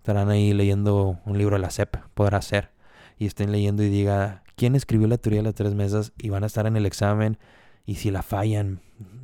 estarán 0.06 0.30
ahí 0.30 0.52
leyendo 0.52 1.18
un 1.24 1.36
libro 1.36 1.56
de 1.56 1.62
la 1.62 1.70
SEP, 1.70 1.96
podrá 2.14 2.40
ser, 2.40 2.70
y 3.18 3.26
estén 3.26 3.50
leyendo 3.50 3.82
y 3.82 3.88
diga, 3.88 4.44
¿quién 4.54 4.76
escribió 4.76 5.08
la 5.08 5.18
teoría 5.18 5.40
de 5.40 5.46
las 5.46 5.54
tres 5.56 5.74
mesas? 5.74 6.12
Y 6.16 6.28
van 6.28 6.44
a 6.44 6.46
estar 6.46 6.64
en 6.68 6.76
el 6.76 6.86
examen, 6.86 7.38
y 7.84 7.96
si 7.96 8.12
la 8.12 8.22
fallan, 8.22 8.82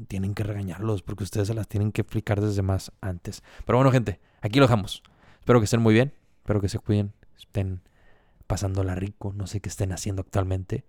tienen 0.08 0.34
que 0.34 0.42
regañarlos, 0.42 1.02
porque 1.02 1.22
ustedes 1.22 1.46
se 1.46 1.54
las 1.54 1.68
tienen 1.68 1.92
que 1.92 2.00
explicar 2.00 2.40
desde 2.40 2.62
más 2.62 2.90
antes. 3.00 3.44
Pero 3.64 3.78
bueno, 3.78 3.92
gente, 3.92 4.18
aquí 4.40 4.58
lo 4.58 4.64
dejamos. 4.64 5.04
Espero 5.38 5.60
que 5.60 5.66
estén 5.66 5.80
muy 5.80 5.94
bien, 5.94 6.14
espero 6.38 6.60
que 6.60 6.68
se 6.68 6.80
cuiden, 6.80 7.12
estén 7.38 7.82
pasándola 8.48 8.96
rico, 8.96 9.32
no 9.36 9.46
sé 9.46 9.60
qué 9.60 9.68
estén 9.68 9.92
haciendo 9.92 10.22
actualmente. 10.22 10.84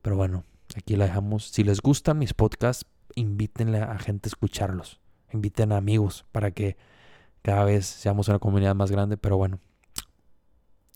Pero 0.00 0.16
bueno, 0.16 0.44
aquí 0.78 0.96
la 0.96 1.04
dejamos. 1.04 1.48
Si 1.48 1.62
les 1.62 1.82
gustan 1.82 2.16
mis 2.16 2.32
podcasts, 2.32 2.86
invítenle 3.14 3.80
a 3.82 3.98
gente 3.98 4.28
a 4.28 4.30
escucharlos. 4.30 4.98
Inviten 5.30 5.72
a 5.72 5.76
amigos 5.76 6.24
para 6.32 6.52
que 6.52 6.78
cada 7.46 7.62
vez 7.64 7.86
seamos 7.86 8.26
una 8.26 8.40
comunidad 8.40 8.74
más 8.74 8.90
grande, 8.90 9.16
pero 9.16 9.36
bueno. 9.36 9.60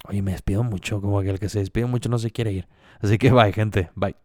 Oye, 0.09 0.21
me 0.21 0.33
despido 0.33 0.65
mucho, 0.65 1.01
como 1.01 1.23
que 1.23 1.31
el 1.31 1.39
que 1.39 1.49
se 1.49 1.61
despide 1.61 1.87
mucho 1.87 2.09
no 2.09 2.19
se 2.19 2.33
quiere 2.33 2.51
ir. 2.51 2.69
Así 3.01 3.19
que 3.19 3.31
bye, 3.31 3.53
gente, 3.53 3.89
bye. 3.95 4.17